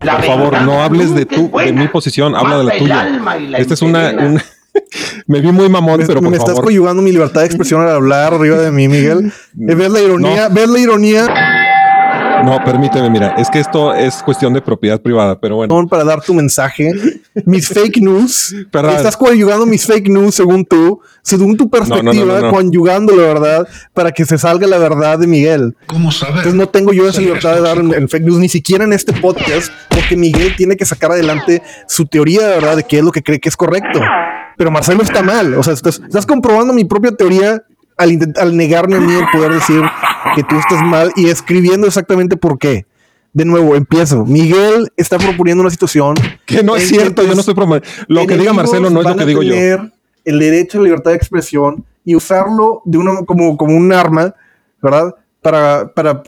[0.00, 3.04] La Por favor, no hables de tu, de mi posición, habla de la tuya.
[3.04, 4.44] la Esta es una, una-
[5.26, 6.64] me vi muy mamón, Me, pero me por estás favor.
[6.64, 9.30] coyugando mi libertad de expresión al hablar arriba de mí, Miguel.
[9.68, 10.48] Eh, ¿Ves la ironía?
[10.48, 11.26] ¿Ves la ironía?
[12.44, 15.86] No, permíteme, mira, es que esto es cuestión de propiedad privada, pero bueno.
[15.88, 16.92] Para dar tu mensaje.
[17.44, 18.54] Mis fake news.
[18.70, 18.96] Perdón.
[18.96, 22.50] Estás conyugando mis fake news según tú, según tu perspectiva, no, no, no.
[22.50, 25.76] conyugando la verdad para que se salga la verdad de Miguel.
[25.86, 26.38] ¿Cómo saber?
[26.38, 28.92] Entonces no tengo yo esa libertad de dar en, en fake news, ni siquiera en
[28.92, 33.04] este podcast, porque Miguel tiene que sacar adelante su teoría de verdad de qué es
[33.04, 34.00] lo que cree que es correcto.
[34.56, 35.54] Pero Marcelo está mal.
[35.54, 37.62] O sea, estás, estás comprobando mi propia teoría
[38.00, 39.82] al, negarme a mí el poder decir
[40.34, 42.86] que tú estás mal y escribiendo exactamente por qué.
[43.32, 44.24] De nuevo, empiezo.
[44.24, 47.88] Miguel está proponiendo una situación Que no es cierto, yo no estoy promoviendo.
[48.08, 49.52] Lo que diga Marcelo no es lo que digo yo.
[49.52, 49.92] tener
[50.24, 54.34] El derecho a la libertad de expresión y usarlo de una, como, como un arma,
[54.82, 55.14] ¿verdad?
[55.42, 56.22] Para, para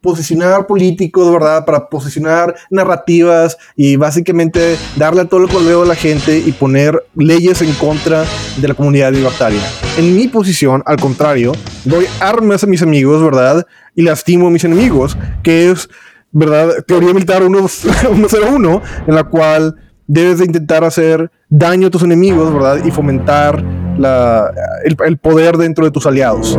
[0.00, 1.64] posicionar políticos, ¿verdad?
[1.64, 7.04] Para posicionar narrativas y básicamente darle a todo el coleo a la gente y poner
[7.14, 8.24] leyes en contra
[8.56, 9.60] de la comunidad libertaria.
[10.00, 11.52] En mi posición, al contrario,
[11.84, 13.66] doy armas a mis amigos, ¿verdad?
[13.94, 15.90] Y lastimo a mis enemigos, que es,
[16.32, 16.82] ¿verdad?
[16.86, 19.76] Teoría militar 1- 101, en la cual
[20.06, 22.82] debes de intentar hacer daño a tus enemigos, ¿verdad?
[22.82, 23.62] Y fomentar
[23.98, 24.50] la,
[24.86, 26.58] el, el poder dentro de tus aliados.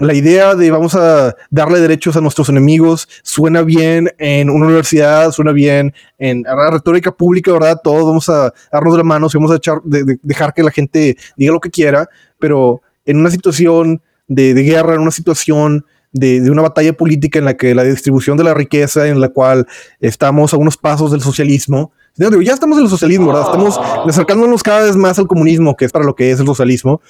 [0.00, 5.32] La idea de vamos a darle derechos a nuestros enemigos suena bien en una universidad,
[5.32, 7.80] suena bien en la retórica pública, ¿verdad?
[7.82, 11.16] Todos vamos a darnos manos y vamos a echar, de- de- dejar que la gente
[11.36, 16.40] diga lo que quiera, pero en una situación de, de guerra, en una situación de,
[16.42, 19.66] de una batalla política en la que la distribución de la riqueza, en la cual
[20.00, 23.44] estamos a unos pasos del socialismo, ya estamos en el socialismo, ¿verdad?
[23.46, 27.00] Estamos acercándonos cada vez más al comunismo, que es para lo que es el socialismo.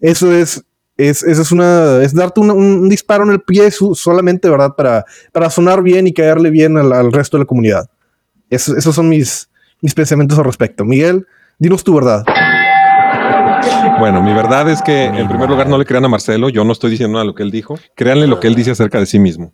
[0.00, 0.64] Eso es,
[0.96, 4.74] es, es una, es darte un, un disparo en el pie su- solamente, ¿verdad?
[4.76, 7.88] Para, para sonar bien y caerle bien al, al resto de la comunidad.
[8.50, 9.48] Eso- esos son mis,
[9.80, 10.84] mis pensamientos al respecto.
[10.84, 11.26] Miguel,
[11.58, 12.24] dinos tu verdad.
[13.98, 16.72] Bueno, mi verdad es que en primer lugar no le crean a Marcelo, yo no
[16.72, 19.06] estoy diciendo nada de lo que él dijo, créanle lo que él dice acerca de
[19.06, 19.52] sí mismo.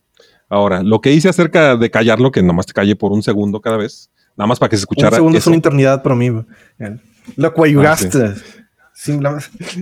[0.49, 3.77] Ahora, lo que hice acerca de callarlo, que nomás te calle por un segundo cada
[3.77, 5.17] vez, nada más para que se Un escuchara.
[5.17, 6.31] segundo es una eternidad para mí.
[7.37, 8.11] Lo coayugaste.
[8.11, 8.35] Sin la-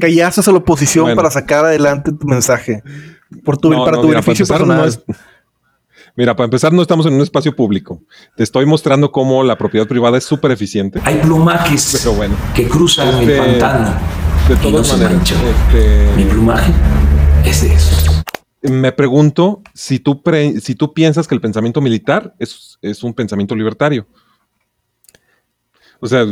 [0.00, 1.16] Callaste a la oposición Bueno.
[1.16, 2.82] para sacar adelante tu mensaje.
[3.44, 4.88] por tu, No, para no, tu mira, para beneficio empezar, no personal.
[5.16, 5.16] es-
[6.16, 8.02] Mira, para empezar, no estamos en un espacio público.
[8.36, 11.00] Te estoy mostrando cómo la propiedad privada es súper eficiente.
[11.04, 13.94] Hay plumajes Pero bueno, que cruzan Este, el pantano
[14.48, 16.72] de y no todas se maneras, este, Mi plumaje
[17.44, 18.22] es de esos.
[18.62, 23.14] me pregunto si tú, pre- si tú piensas que el pensamiento militar es, es un
[23.14, 24.06] pensamiento libertario.
[26.00, 26.24] O sea,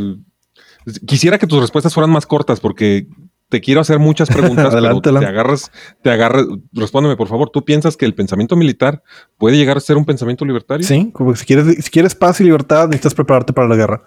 [1.05, 3.07] quisiera que tus respuestas fueran más cortas porque
[3.49, 5.71] te quiero hacer muchas preguntas, Adelante, pero te agarras,
[6.03, 9.03] te agarras, respóndeme por favor, ¿tú piensas que el pensamiento militar
[9.37, 10.85] puede llegar a ser un pensamiento libertario?
[10.85, 14.03] Sí, como que si quieres, si quieres paz y libertad, necesitas prepararte para la guerra.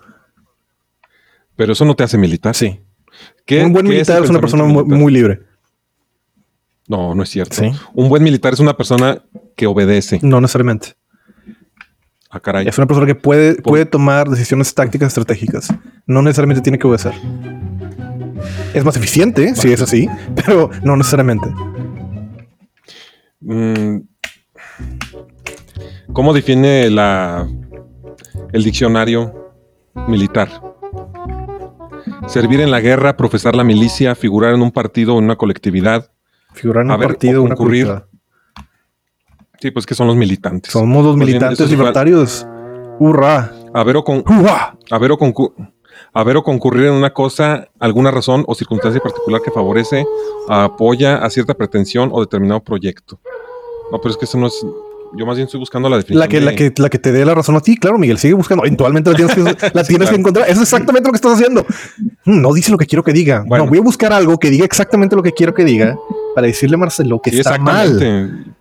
[1.56, 2.54] Pero eso no te hace militar.
[2.54, 2.80] Sí.
[3.44, 5.40] ¿Qué- Un buen qué militar es una persona muy, libre.
[6.88, 7.54] No, no es cierto.
[7.56, 7.70] Sí.
[7.94, 9.22] Un buen militar es una persona
[9.56, 10.18] que obedece.
[10.22, 10.94] No necesariamente.
[12.34, 12.66] Ah, caray.
[12.66, 15.68] Es una persona que puede, puede tomar decisiones tácticas estratégicas.
[16.06, 17.12] No necesariamente tiene que obedecer.
[18.72, 21.46] Es más eficiente, si es así, pero no necesariamente.
[23.40, 23.98] Mm,
[26.14, 27.46] ¿Cómo define la,
[28.52, 29.52] el diccionario
[30.08, 30.48] militar?
[32.28, 36.10] Servir en la guerra, profesar la milicia, figurar en un partido o en una colectividad.
[36.54, 37.88] Figurar en un partido, o concurrir.
[39.62, 40.72] Sí, pues que son los militantes.
[40.72, 42.44] Somos los bien, militantes libertarios.
[42.98, 43.52] ¡Hurra!
[43.72, 45.52] Haber o, con, o concu-
[46.12, 50.04] haber o concurrir en una cosa, alguna razón o circunstancia particular que favorece,
[50.48, 53.20] apoya a cierta pretensión o determinado proyecto.
[53.92, 54.66] No, pero es que eso no es.
[55.14, 56.18] Yo más bien estoy buscando la definición.
[56.20, 58.34] La que, la, que, la que te dé la razón a ti, claro, Miguel, sigue
[58.34, 58.64] buscando.
[58.64, 59.42] Eventualmente la tienes que,
[59.74, 60.46] la tienes que encontrar.
[60.48, 61.64] Eso es exactamente lo que estás haciendo.
[62.24, 63.44] Mm, No dice lo que quiero que diga.
[63.46, 63.64] Bueno.
[63.66, 65.96] No, voy a buscar algo que diga exactamente lo que quiero que diga
[66.34, 68.54] para decirle a Marcelo que Sí, está mal.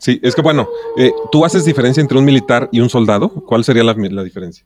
[0.00, 3.28] Sí, es que bueno, eh, tú haces diferencia entre un militar y un soldado.
[3.28, 4.64] ¿Cuál sería la, la diferencia?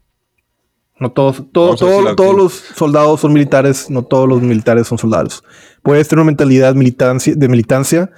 [1.00, 1.74] No todos, todo-
[2.14, 5.42] todos los soldados son militares, no todos los militares son soldados.
[5.82, 8.10] Puedes tener una mentalidad militancia, de militancia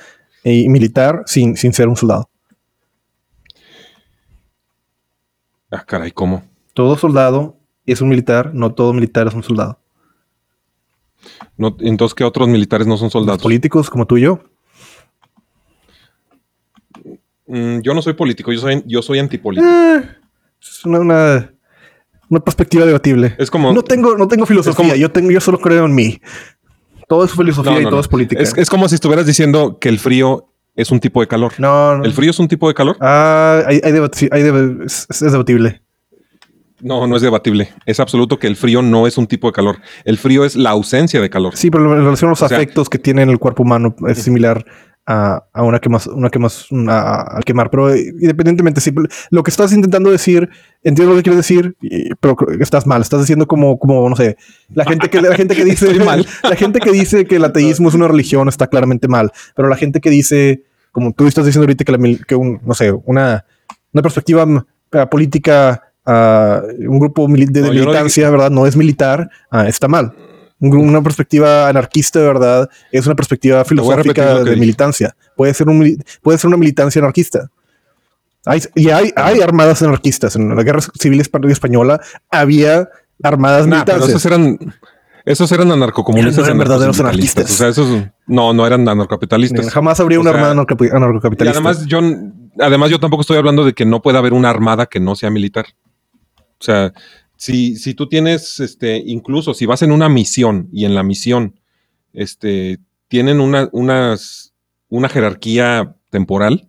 [0.44, 2.28] y militar sin, sin ser un soldado.
[5.70, 6.44] Ah, caray, ¿cómo?
[6.74, 7.56] Todo soldado
[7.86, 9.78] es un militar, no todo militar es un soldado.
[11.56, 13.42] No, entonces, ¿qué otros militares no son Los soldados?
[13.42, 14.40] políticos como tú y yo.
[17.46, 19.68] Mm, yo no soy político, yo soy, yo soy antipolítico.
[19.70, 20.02] Eh,
[20.60, 21.52] es una, una,
[22.28, 23.34] una perspectiva debatible.
[23.38, 26.20] Es como- no tengo, no tengo filosofía, como- yo tengo, yo solo creo en mí.
[27.08, 28.00] Todo es filosofía No, y todo no.
[28.00, 28.42] es política.
[28.42, 31.52] Es, es como si estuvieras diciendo que el frío es un tipo de calor.
[31.58, 32.04] no, no.
[32.04, 32.96] ¿El frío es un tipo de calor?
[33.00, 35.82] Ah, hay, hay debe- es, es debatible.
[36.82, 37.70] No, no es debatible.
[37.86, 39.78] Es absoluto que el frío no es un tipo de calor.
[40.04, 41.56] El frío es la ausencia de calor.
[41.56, 44.18] Sí, pero en relación a los O sea- afectos que tiene el cuerpo humano es
[44.18, 44.64] similar
[45.06, 47.70] a, a una que más, una que más a- al quemar.
[47.70, 48.92] Pero eh, independientemente, sí,
[49.30, 50.48] lo que estás intentando decir,
[50.82, 53.02] entiendo lo que quieres decir, y- pero estás mal.
[53.02, 54.36] Estás diciendo como, como, no sé,
[54.74, 56.26] la gente que, la gente que dice mal.
[56.42, 59.30] la gente que dice que el ateísmo es una religión está claramente mal.
[59.54, 62.74] Pero la gente que dice, como tú estás diciendo ahorita que, la que un, no
[62.74, 63.44] sé, una,
[63.92, 64.44] una perspectiva
[64.92, 68.50] eh, política, ah, un grupo de, de No, yo no militancia, ¿verdad?
[68.50, 70.12] No es militar, ah, está mal.
[70.58, 75.14] Una perspectiva anarquista de verdad es una perspectiva filosófica de militancia.
[75.36, 77.50] Puede ser, un, puede ser una militancia anarquista.
[78.46, 80.34] Hay, y hay, hay armadas anarquistas.
[80.36, 82.00] En la guerra civil espa- española
[82.30, 82.88] había
[83.22, 84.08] armadas Nah, pero militantes.
[84.08, 84.58] esos eran,
[85.24, 86.44] esos eran anarcocomunistas.
[86.44, 87.50] Eran y verdaderos anarcosindicalistas.
[87.50, 89.68] O sea, esos no, no eran anarcocapitalistas.
[89.70, 91.58] Jamás habría O una sea, armada anarco- Y anarcocapitalista.
[91.58, 92.00] además yo,
[92.60, 95.28] además yo tampoco estoy hablando de que no pueda haber una armada que no sea
[95.30, 95.66] militar.
[96.58, 96.92] O sea,
[97.36, 101.60] si, si tú tienes, este, incluso si vas en una misión y en la misión,
[102.12, 102.78] este,
[103.08, 104.54] tienen una, unas,
[104.88, 106.68] una jerarquía temporal,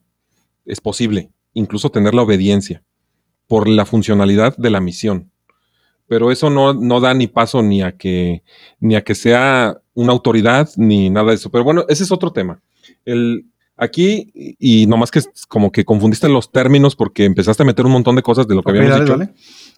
[0.66, 2.84] es posible incluso tener la obediencia
[3.48, 5.32] por la funcionalidad de la misión.
[6.08, 8.44] Pero eso no, no da ni paso ni a que
[8.80, 11.50] ni a que sea una autoridad ni nada de eso.
[11.50, 12.62] Pero bueno, ese es otro tema.
[13.04, 17.92] El, aquí, y nomás que como que confundiste los términos porque empezaste a meter un
[17.92, 19.18] montón de cosas de lo que habíamos dale, dicho.
[19.18, 19.34] dale.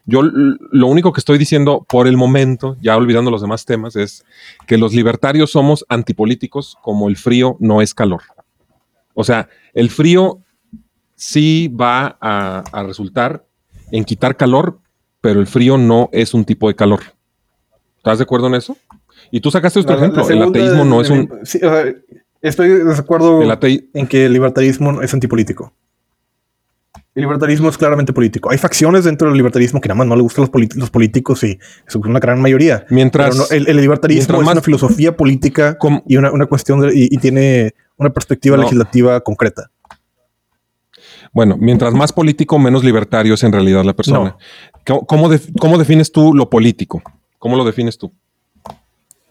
[0.06, 4.26] Yo lo único que estoy diciendo por el momento, ya olvidando los demás temas, es
[4.66, 8.22] que los libertarios somos antipolíticos como el frío no es calor.
[9.14, 10.40] O sea, el frío
[11.16, 13.46] sí va a, a resultar
[13.92, 14.80] en quitar calor,
[15.22, 17.02] pero el frío no es un tipo de calor.
[17.98, 18.78] ¿Estás de acuerdo en eso?
[19.30, 20.30] Y tú sacaste otro La- la ejemplo.
[20.30, 21.26] el ateísmo no es un...
[21.28, 21.94] de- sí, o sea,
[22.42, 23.42] estoy de acuerdo
[23.94, 25.74] en que el libertarismo es antipolítico.
[27.16, 28.52] El libertarismo es claramente político.
[28.52, 31.58] Hay facciones dentro del libertarismo que nada más no le gustan los, los políticos y
[31.88, 32.86] es una gran mayoría.
[32.90, 36.46] Mientras- no, el, el libertarismo mientras es más- una filosofía política Com- y una, una
[36.46, 38.64] cuestión de- y, y tiene una perspectiva No.
[38.64, 39.70] legislativa concreta.
[41.34, 44.36] Bueno, mientras más político, menos libertario es en realidad la persona.
[44.86, 45.30] ¿Cómo,
[45.60, 47.02] cómo defines tú lo político?
[47.38, 48.14] ¿Cómo lo defines tú?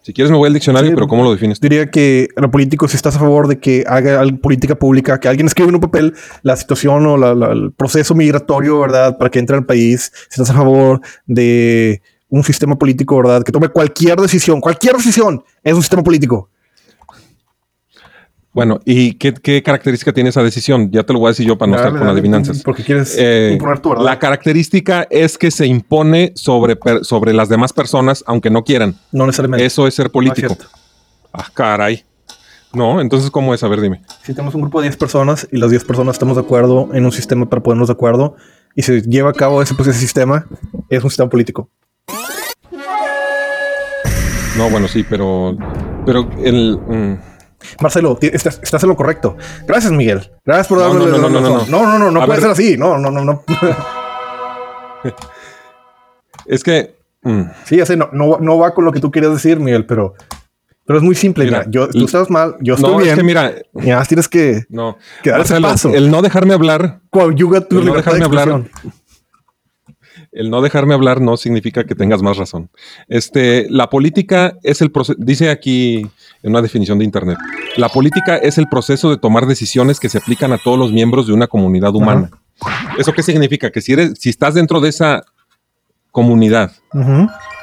[0.02, 1.60] Si quieres me voy al diccionario, Sí, pero ¿cómo lo defines?
[1.60, 5.46] Diría que lo político, si estás a favor de que haga política pública, que alguien
[5.46, 9.18] escriba en un papel la situación o la- la- el proceso migratorio, ¿verdad?
[9.18, 13.42] Para que entre al país, si estás a favor de un sistema político, ¿verdad?
[13.42, 16.48] Que tome cualquier decisión, cualquier decisión es un sistema político.
[18.52, 20.90] Bueno, ¿y qué, qué característica tiene esa decisión?
[20.90, 22.62] Ya te lo voy a decir yo para no Dale, estar con dale, adivinanzas.
[22.62, 24.04] Porque quieres Eh, imponer tu verdad.
[24.04, 28.96] la característica es que se impone sobre, sobre las demás personas, aunque no quieran.
[29.12, 29.64] no necesariamente.
[29.66, 30.48] Eso es ser político.
[30.48, 30.78] No es cierto.
[31.32, 32.04] ah, caray.
[32.72, 33.62] No, entonces, ¿cómo es?
[33.62, 34.02] A ver, dime.
[34.24, 37.04] Si tenemos un grupo de 10 personas y las 10 personas estamos de acuerdo en
[37.04, 38.36] un sistema para ponernos de acuerdo
[38.74, 40.46] y se lleva a cabo ese, pues, ese sistema,
[40.90, 41.70] es un sistema político.
[44.56, 45.56] No, bueno, sí, pero.
[46.04, 46.76] Pero el.
[46.78, 47.18] mm,
[47.80, 49.36] Marcelo, estás, estás en lo correcto.
[49.66, 50.30] Gracias, Miguel.
[50.44, 51.66] Gracias por No, darme no, la no, no, no, no.
[51.66, 52.42] no, no, no, no A puede ver.
[52.42, 52.76] ser así.
[52.76, 53.44] No, no, no, no.
[56.46, 56.96] es que.
[57.22, 59.86] mm, sí, ya sé, no, no, no va con lo que tú querías decir, Miguel,
[59.86, 60.14] pero,
[60.86, 61.44] pero es muy simple.
[61.44, 63.10] Mira, Mira, yo, tú estás mal, yo estoy no, bien.
[63.10, 63.54] es que mira.
[64.06, 64.96] Tienes que No.
[65.22, 65.94] Que dar ese Marcelo, paso.
[65.94, 67.00] el no dejarme hablar.
[67.10, 68.62] coadyuga tu El no dejarme hablar.
[70.32, 72.70] El no dejarme hablar no significa que tengas más razón.
[73.08, 76.06] Este, la política es el proceso, dice aquí
[76.42, 77.38] en una definición de internet,
[77.76, 81.26] la política es el proceso de tomar decisiones que se aplican a todos los miembros
[81.26, 82.30] de una comunidad humana.
[82.98, 83.70] ¿Eso qué significa?
[83.70, 85.22] Que si eres, si estás dentro de esa
[86.10, 86.72] comunidad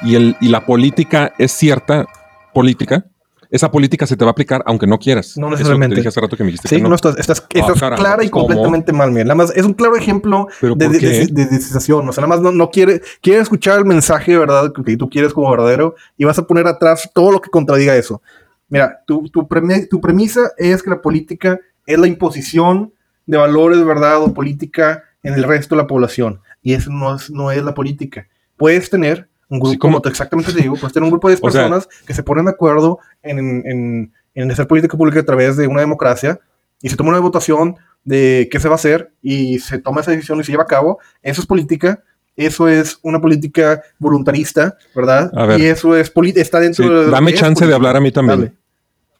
[0.02, 2.06] y, el, y la política es cierta
[2.54, 3.04] política,
[3.50, 5.36] esa política se te va a aplicar aunque no quieras.
[5.36, 5.94] No Eso necesariamente.
[5.94, 6.94] te dije hace rato que me dijiste Sí, que no, no.
[6.94, 8.46] estás, estás, estás caramba, clara y ¿cómo?
[8.46, 9.26] completamente mal, Miguel.
[9.28, 12.08] Nada más es un claro ejemplo ¿Pero de, de, de- de decisación.
[12.08, 14.72] O sea, nada más no, no quiere, quiere escuchar el mensaje, ¿verdad?
[14.84, 18.22] Que tú quieres como verdadero y vas a poner atrás todo lo que contradiga eso.
[18.68, 22.92] Mira, tu, tu, preme- tu premisa es que la política es la imposición
[23.26, 24.20] de valores, ¿verdad?
[24.22, 26.40] O política en el resto de la población.
[26.62, 28.26] Y eso no es, no es la política.
[28.56, 31.42] Puedes tener un grupo, como te exactamente te digo, puedes tener un grupo de sea-
[31.50, 35.66] personas que se ponen de acuerdo en, en, en hacer política pública a través de
[35.66, 36.40] una democracia
[36.82, 40.10] y se toma una votación de qué se va a hacer y se toma esa
[40.12, 40.98] decisión y se lleva a cabo.
[41.22, 42.02] Eso es política.
[42.36, 45.30] Eso es una política voluntarista, ¿verdad?
[45.34, 45.58] A ver.
[45.60, 47.10] Y eso es está dentro Sí, de.
[47.10, 48.38] dame chance de hablar a mí también.
[48.40, 48.52] Dale.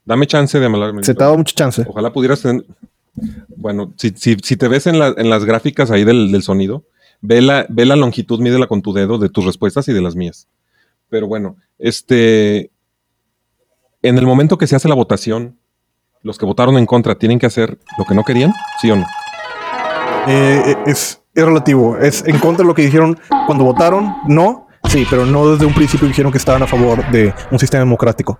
[0.04, 0.90] Dame chance de hablar.
[0.90, 1.82] a mí Se te ha dado mucha chance.
[1.88, 2.64] Ojalá pudieras tener.
[3.56, 6.84] Bueno, si, si, si te ves en, la- en las gráficas ahí del, del sonido,
[7.20, 10.48] ve la, la longitud, mídela con tu dedo de tus respuestas y de las mías.
[11.08, 12.70] Pero bueno, este.
[14.02, 15.58] En el momento que se hace la votación,
[16.22, 19.06] los que votaron en contra tienen que hacer lo que no querían, ¿sí o no?
[20.28, 21.96] Eh, eh, es, es relativo.
[21.98, 24.14] Es en contra de lo que dijeron cuando votaron.
[24.28, 24.68] No.
[24.84, 28.38] Sí, pero no desde un principio dijeron que estaban a favor de un sistema democrático.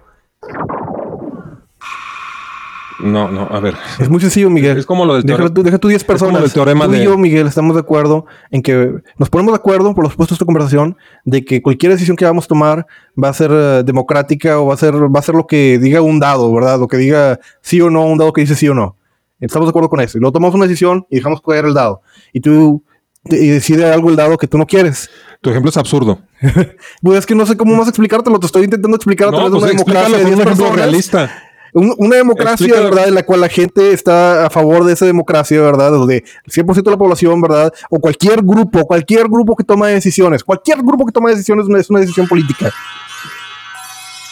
[3.03, 3.75] No, no, a ver.
[3.99, 4.79] Es muy sencillo, Miguel.
[4.79, 6.53] Es como lo del Deja teorema- tú, deja tú 10 como personas.
[6.55, 9.95] teorema tú y de- yo, Miguel, estamos de acuerdo en que nos ponemos de acuerdo,
[9.95, 12.87] por supuesto, esta conversación, de que cualquier decisión que vamos a tomar
[13.23, 16.01] va a ser eh, democrática o va a ser, va a ser lo que diga
[16.01, 16.79] un dado, ¿verdad?
[16.81, 18.97] Lo que diga sí o no, un dado que dice sí o no.
[19.41, 20.17] Estamos de acuerdo con eso.
[20.17, 22.01] Y luego tomamos una decisión y dejamos caer el dado.
[22.33, 22.83] Y tú
[23.29, 25.11] y decide algo el dado que tú no quieres.
[25.43, 26.21] Tu ejemplo es absurdo.
[27.03, 28.39] Pues es que no sé cómo más explicártelo.
[28.41, 30.47] Te estoy intentando explicar a No, través de pues una democracia de con un 10
[30.47, 30.77] ejemplo personas.
[30.87, 31.43] realista.
[31.79, 32.81] Un- una democracia.
[32.81, 33.09] ¿verdad?
[33.09, 35.91] En la cual la gente está a favor de esa democracia, ¿verdad?
[35.91, 37.73] Donde el 100% de la población, ¿verdad?
[37.91, 41.79] O cualquier grupo, cualquier grupo que toma decisiones, cualquier grupo que toma decisiones es una,
[41.81, 42.73] es una decisión política.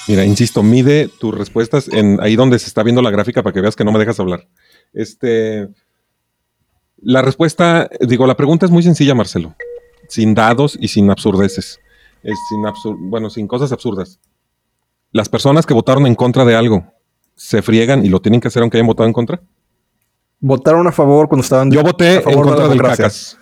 [0.09, 3.61] Mira, insisto, mide tus respuestas en ahí donde se está viendo la gráfica para que
[3.61, 4.47] veas que no me dejas hablar.
[4.93, 5.69] Este,
[7.03, 9.55] la respuesta, digo, la pregunta es muy sencilla, Marcelo,
[10.09, 11.81] sin dados y sin absurdeces,
[12.23, 14.19] es sin absur- bueno, sin cosas absurdas.
[15.11, 16.93] Las personas que votaron en contra de algo
[17.37, 19.41] se friegan y lo tienen que hacer aunque hayan votado en contra.
[20.41, 22.97] Votaron a favor cuando estaban Yo a voté en favor de la contra del.
[22.97, 23.39] CACAS.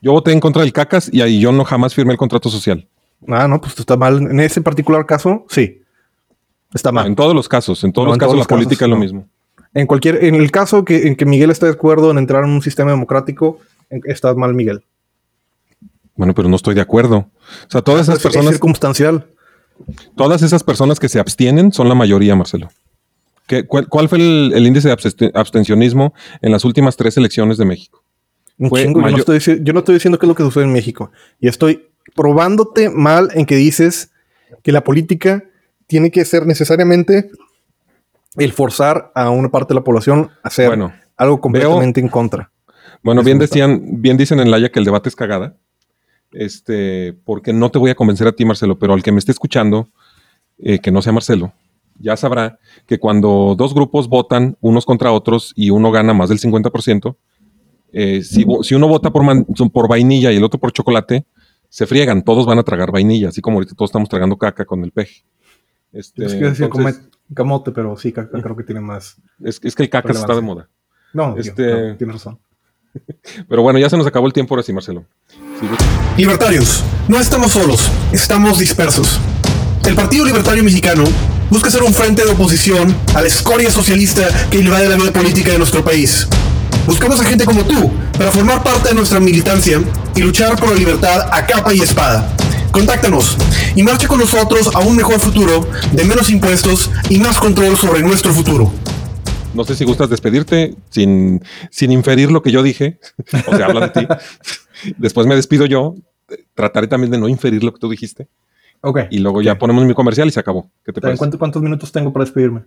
[0.00, 2.86] Yo voté en contra del CACAS y ahí yo no jamás firmé el contrato social.
[3.26, 4.18] Ah, no, pues está mal.
[4.22, 5.82] En ese particular caso, sí.
[6.72, 7.06] Está mal.
[7.06, 8.90] En todos los casos, en todos No, los en casos todos la casos, política es
[8.90, 9.26] lo mismo.
[9.74, 12.50] En cualquier, en el caso que, en que Miguel está de acuerdo en entrar en
[12.50, 13.58] un sistema democrático,
[13.90, 14.84] en- está mal Miguel.
[16.14, 17.16] Bueno, pero no estoy de acuerdo.
[17.18, 19.26] O sea, todas esas Es- es personas, circunstancial.
[20.16, 22.68] Todas esas personas que se abstienen son la mayoría, Marcelo.
[23.46, 26.12] ¿Qué- cuál, cuál fue el, el índice de abste- abstencionismo
[26.42, 28.02] en las últimas tres elecciones de México?
[28.58, 29.00] Un chingo.
[29.00, 31.10] Yo no, estoy, dici- yo no estoy diciendo qué es lo que sucede en México.
[31.40, 34.10] Y estoy probándote mal en que dices
[34.62, 35.44] que la política
[35.86, 37.30] tiene que ser necesariamente
[38.36, 42.50] el forzar a una parte de la población a hacer Bueno, algo completamente en contra.
[43.02, 45.54] Bueno, bien decían, bien dicen en Laia que el debate es cagada.
[46.32, 49.32] Este, porque no te voy a convencer a ti, Marcelo, pero al que me esté
[49.32, 49.88] escuchando,
[50.58, 51.52] eh, que no sea Marcelo,
[51.98, 56.38] ya sabrá que cuando dos grupos votan unos contra otros y uno gana más del
[56.38, 57.16] 50%,
[57.92, 61.24] eh, si, uno vota por, man- por vainilla y el otro por chocolate,
[61.70, 64.84] se friegan, todos van a tragar vainilla, así como ahorita todos estamos tragando caca con
[64.84, 65.22] el peje.
[65.92, 69.16] Este, Es que decir entonces, camote, pero sí, caca creo que tiene más.
[69.42, 70.68] es, es que el cacas está de moda.
[71.14, 72.38] No, Este- no, tienes razón.
[73.48, 75.04] Pero bueno, ya se nos acabó el tiempo ahora sí, Marcelo.
[76.16, 79.18] Libertarios, no estamos solos, estamos dispersos.
[79.84, 81.02] El Partido Libertario Mexicano
[81.50, 85.50] busca ser un frente de oposición a la escoria socialista que invade la vida política
[85.50, 86.28] de nuestro país.
[86.86, 89.80] Buscamos a gente como tú para formar parte de nuestra militancia
[90.14, 92.28] y luchar por la libertad a capa y espada.
[92.70, 93.36] Contáctanos
[93.74, 98.02] y marcha con nosotros a un mejor futuro, de menos impuestos y más control sobre
[98.02, 98.72] nuestro futuro.
[99.54, 103.00] No sé si gustas despedirte sin, sin inferir lo que yo dije.
[103.48, 104.06] O sea, habla de ti.
[104.96, 105.94] Después me despido yo.
[106.54, 108.28] Trataré también de no inferir lo que tú dijiste.
[108.80, 109.00] Ok.
[109.10, 110.70] Y luego ya ponemos mi comercial y se acabó.
[110.84, 111.18] ¿Qué te ¿Saben parece?
[111.18, 112.62] cuánto- ¿Cuántos minutos tengo para despedirme?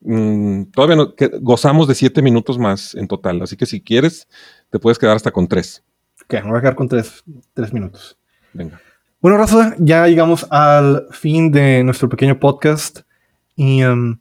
[0.00, 3.40] Mm, todavía no, que- gozamos de siete minutos más en total.
[3.42, 4.28] Así que si quieres,
[4.70, 5.82] te puedes quedar hasta con tres.
[6.24, 7.22] Ok, me voy a quedar con tres,
[7.54, 8.18] tres minutos.
[8.52, 8.80] Venga.
[9.20, 13.00] Bueno, Raza, ya llegamos al fin de nuestro pequeño podcast
[13.54, 14.18] y em,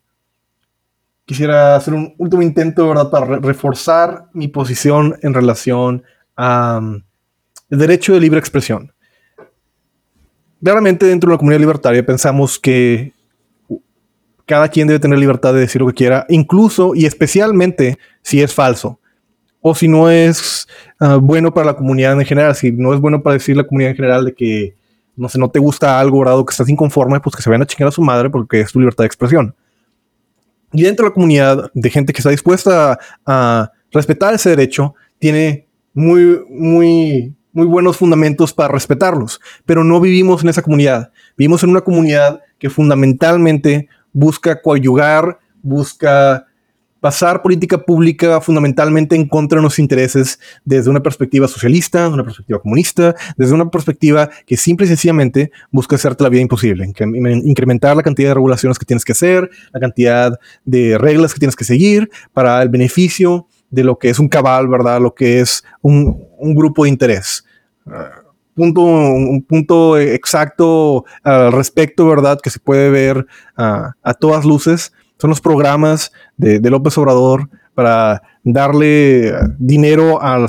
[1.26, 6.04] quisiera hacer un último intento, ¿verdad?, para re- reforzar mi posición en relación
[6.42, 7.04] al
[7.70, 8.92] derecho de libre expresión.
[10.64, 13.14] Claramente dentro de la comunidad libertaria pensamos que
[14.46, 18.54] cada quien debe tener libertad de decir lo que quiera, incluso y especialmente si es
[18.54, 19.00] falso
[19.62, 20.68] o si no es
[21.00, 23.92] ah, bueno para la comunidad en general, si no es bueno para decir la comunidad
[23.92, 24.76] en general de que,
[25.16, 26.40] no sé, no te gusta algo, ¿verdad?
[26.40, 28.72] O que estás inconforme, pues que se vayan a chingar a su madre porque es
[28.72, 29.56] tu libertad de expresión.
[30.74, 35.68] Y dentro de la comunidad de gente que está dispuesta a respetar ese derecho, tiene
[35.94, 41.12] muy, muy, muy buenos fundamentos para respetarlos, pero no vivimos en esa comunidad.
[41.38, 46.46] Vivimos en una comunidad que fundamentalmente busca coadyugar, busca
[47.00, 52.60] pasar política pública fundamentalmente en contra de nuestros intereses desde una perspectiva socialista, una perspectiva
[52.62, 57.98] comunista, desde una perspectiva que simple y sencillamente busca hacerte la vida imposible, incre- incrementar
[57.98, 61.64] la cantidad de regulaciones que tienes que hacer, la cantidad de reglas que tienes que
[61.64, 65.02] seguir para el beneficio de lo que es un cabal, ¿verdad?
[65.02, 67.44] Lo que es un, un grupo de interés.
[67.88, 68.10] Ah,
[68.54, 72.40] punto, un punto exacto al respecto, ¿verdad?
[72.42, 73.26] Que se puede ver
[73.58, 80.48] ah, a todas luces son los programas de, de López Obrador para darle dinero al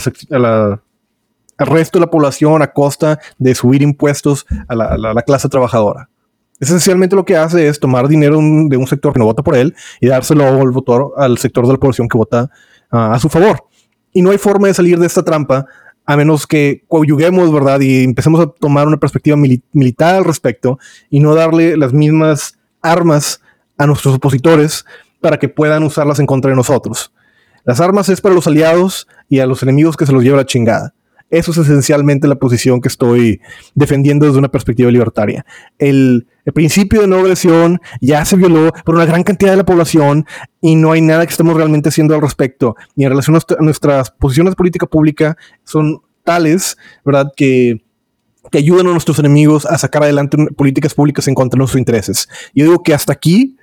[1.58, 5.48] resto de la población a costa de subir impuestos a la, la- a la clase
[5.48, 6.08] trabajadora.
[6.58, 9.74] Esencialmente lo que hace es tomar dinero de un sector que no vota por él
[10.00, 12.50] y dárselo al, votor, al sector de la población que vota
[12.92, 13.64] a su favor.
[14.12, 15.66] Y no hay forma de salir de esta trampa
[16.04, 17.80] a menos que coadyuguemos, ¿verdad?
[17.80, 20.78] Y empecemos a tomar una perspectiva mili- militar al respecto
[21.10, 23.40] y no darle las mismas armas
[23.78, 24.84] a nuestros opositores
[25.20, 27.12] para que puedan usarlas en contra de nosotros.
[27.64, 30.46] Las armas es para los aliados y a los enemigos que se los lleva la
[30.46, 30.92] chingada.
[31.30, 33.40] Eso es esencialmente la posición que estoy
[33.74, 35.46] defendiendo desde una perspectiva libertaria.
[35.78, 39.64] El, el principio de no agresión ya se violó por una gran cantidad de la
[39.64, 40.26] población
[40.60, 42.74] y no hay nada que estemos realmente haciendo al respecto.
[42.96, 47.32] Y en relación a nuestra- a nuestras posiciones de política pública son tales, ¿verdad?
[47.36, 47.82] Que
[48.50, 52.28] que ayudan a nuestros enemigos a sacar adelante políticas públicas en contra de nuestros intereses.
[52.52, 53.56] Yo digo que hasta aquí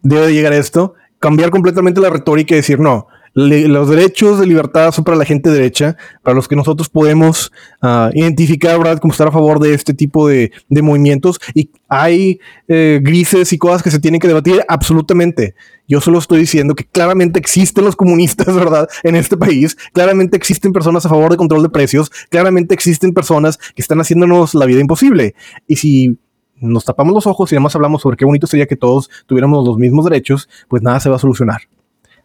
[0.00, 4.92] debe de llegar esto, cambiar completamente la retórica y decir, no, los derechos de libertad
[4.92, 9.28] son para la gente derecha, para los que nosotros podemos ah, identificar, ¿verdad?, como estar
[9.28, 11.40] a favor de este tipo de, movimientos.
[11.54, 15.54] Y hay eh, grises y cosas que se tienen que debatir, absolutamente.
[15.88, 19.76] Yo solo estoy diciendo que claramente existen los comunistas, ¿verdad?, en este país.
[19.92, 22.10] Claramente existen personas a favor de control de precios.
[22.28, 25.34] Claramente existen personas que están haciéndonos la vida imposible.
[25.66, 26.18] Y si
[26.56, 29.78] nos tapamos los ojos y además hablamos sobre qué bonito sería que todos tuviéramos los
[29.78, 31.62] mismos derechos, pues nada se va a solucionar.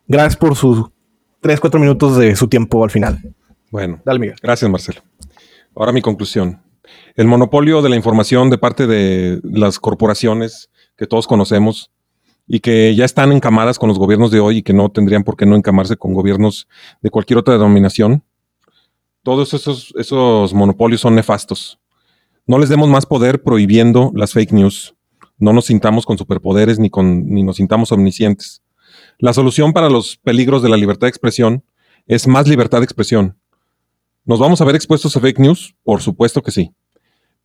[0.08, 0.86] Gracias por sus
[1.42, 3.20] 3, 4 minutos de su tiempo al final.
[3.72, 4.38] Bueno, Dale, Miguel.
[4.42, 5.02] gracias, Marcelo.
[5.76, 6.62] Ahora mi conclusión.
[7.16, 11.92] El monopolio de la información de parte de las corporaciones que todos conocemos
[12.48, 15.36] y que ya están encamadas con los gobiernos de hoy y que no tendrían por
[15.36, 16.68] qué no encamarse con gobiernos
[17.02, 18.24] de cualquier otra denominación,
[19.22, 21.80] todos esos, esos monopolios son nefastos.
[22.46, 24.96] No les demos más poder prohibiendo las fake news.
[25.38, 28.64] No nos sintamos con superpoderes ni, con, ni nos sintamos omniscientes.
[29.20, 31.64] La solución para los peligros de la libertad de expresión
[32.06, 33.36] es más libertad de expresión.
[34.26, 35.76] ¿Nos vamos a ver expuestos a fake news?
[35.84, 36.72] Por supuesto que sí.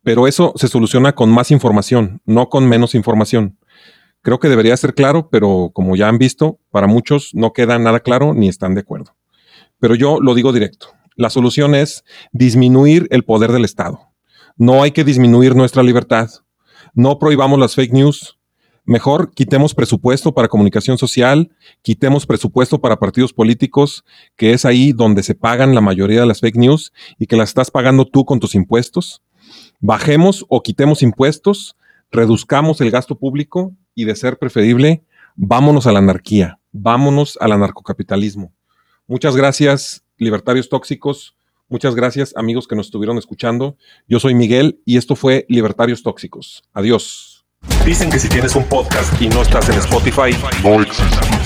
[0.03, 3.57] Pero eso se soluciona con más información, no con menos información.
[4.21, 8.01] Creo que debería ser claro, pero como ya han visto, para muchos no queda nada
[8.01, 9.15] claro ni están de acuerdo.
[9.79, 10.89] Pero yo lo digo directo.
[11.15, 13.99] La solución es disminuir el poder del Estado.
[14.57, 16.29] No hay que disminuir nuestra libertad.
[16.93, 18.37] No prohibamos las fake news.
[18.85, 24.03] Mejor quitemos presupuesto para comunicación social, quitemos presupuesto para partidos políticos,
[24.35, 27.49] que es ahí donde se pagan la mayoría de las fake news y que las
[27.49, 29.21] estás pagando tú con tus impuestos.
[29.79, 31.77] Bajemos o quitemos impuestos
[32.13, 35.03] reduzcamos el gasto público y de ser preferible,
[35.35, 38.53] vámonos a la anarquía, vámonos al anarcocapitalismo.
[39.07, 41.35] Muchas gracias, libertarios tóxicos.
[41.67, 43.77] Muchas gracias, amigos que nos estuvieron escuchando.
[44.07, 46.63] Yo soy Miguel y esto fue Libertarios Tóxicos.
[46.71, 47.32] Adiós.
[47.85, 50.31] Dicen que si tienes un podcast y no estás en Spotify,
[50.63, 50.85] no.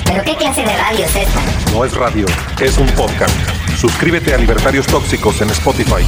[0.06, 1.42] ¿Pero qué clase de radio es esta?
[1.72, 2.26] No es radio,
[2.60, 3.36] es un podcast.
[3.78, 6.04] Suscríbete a Libertarios Tóxicos en Spotify.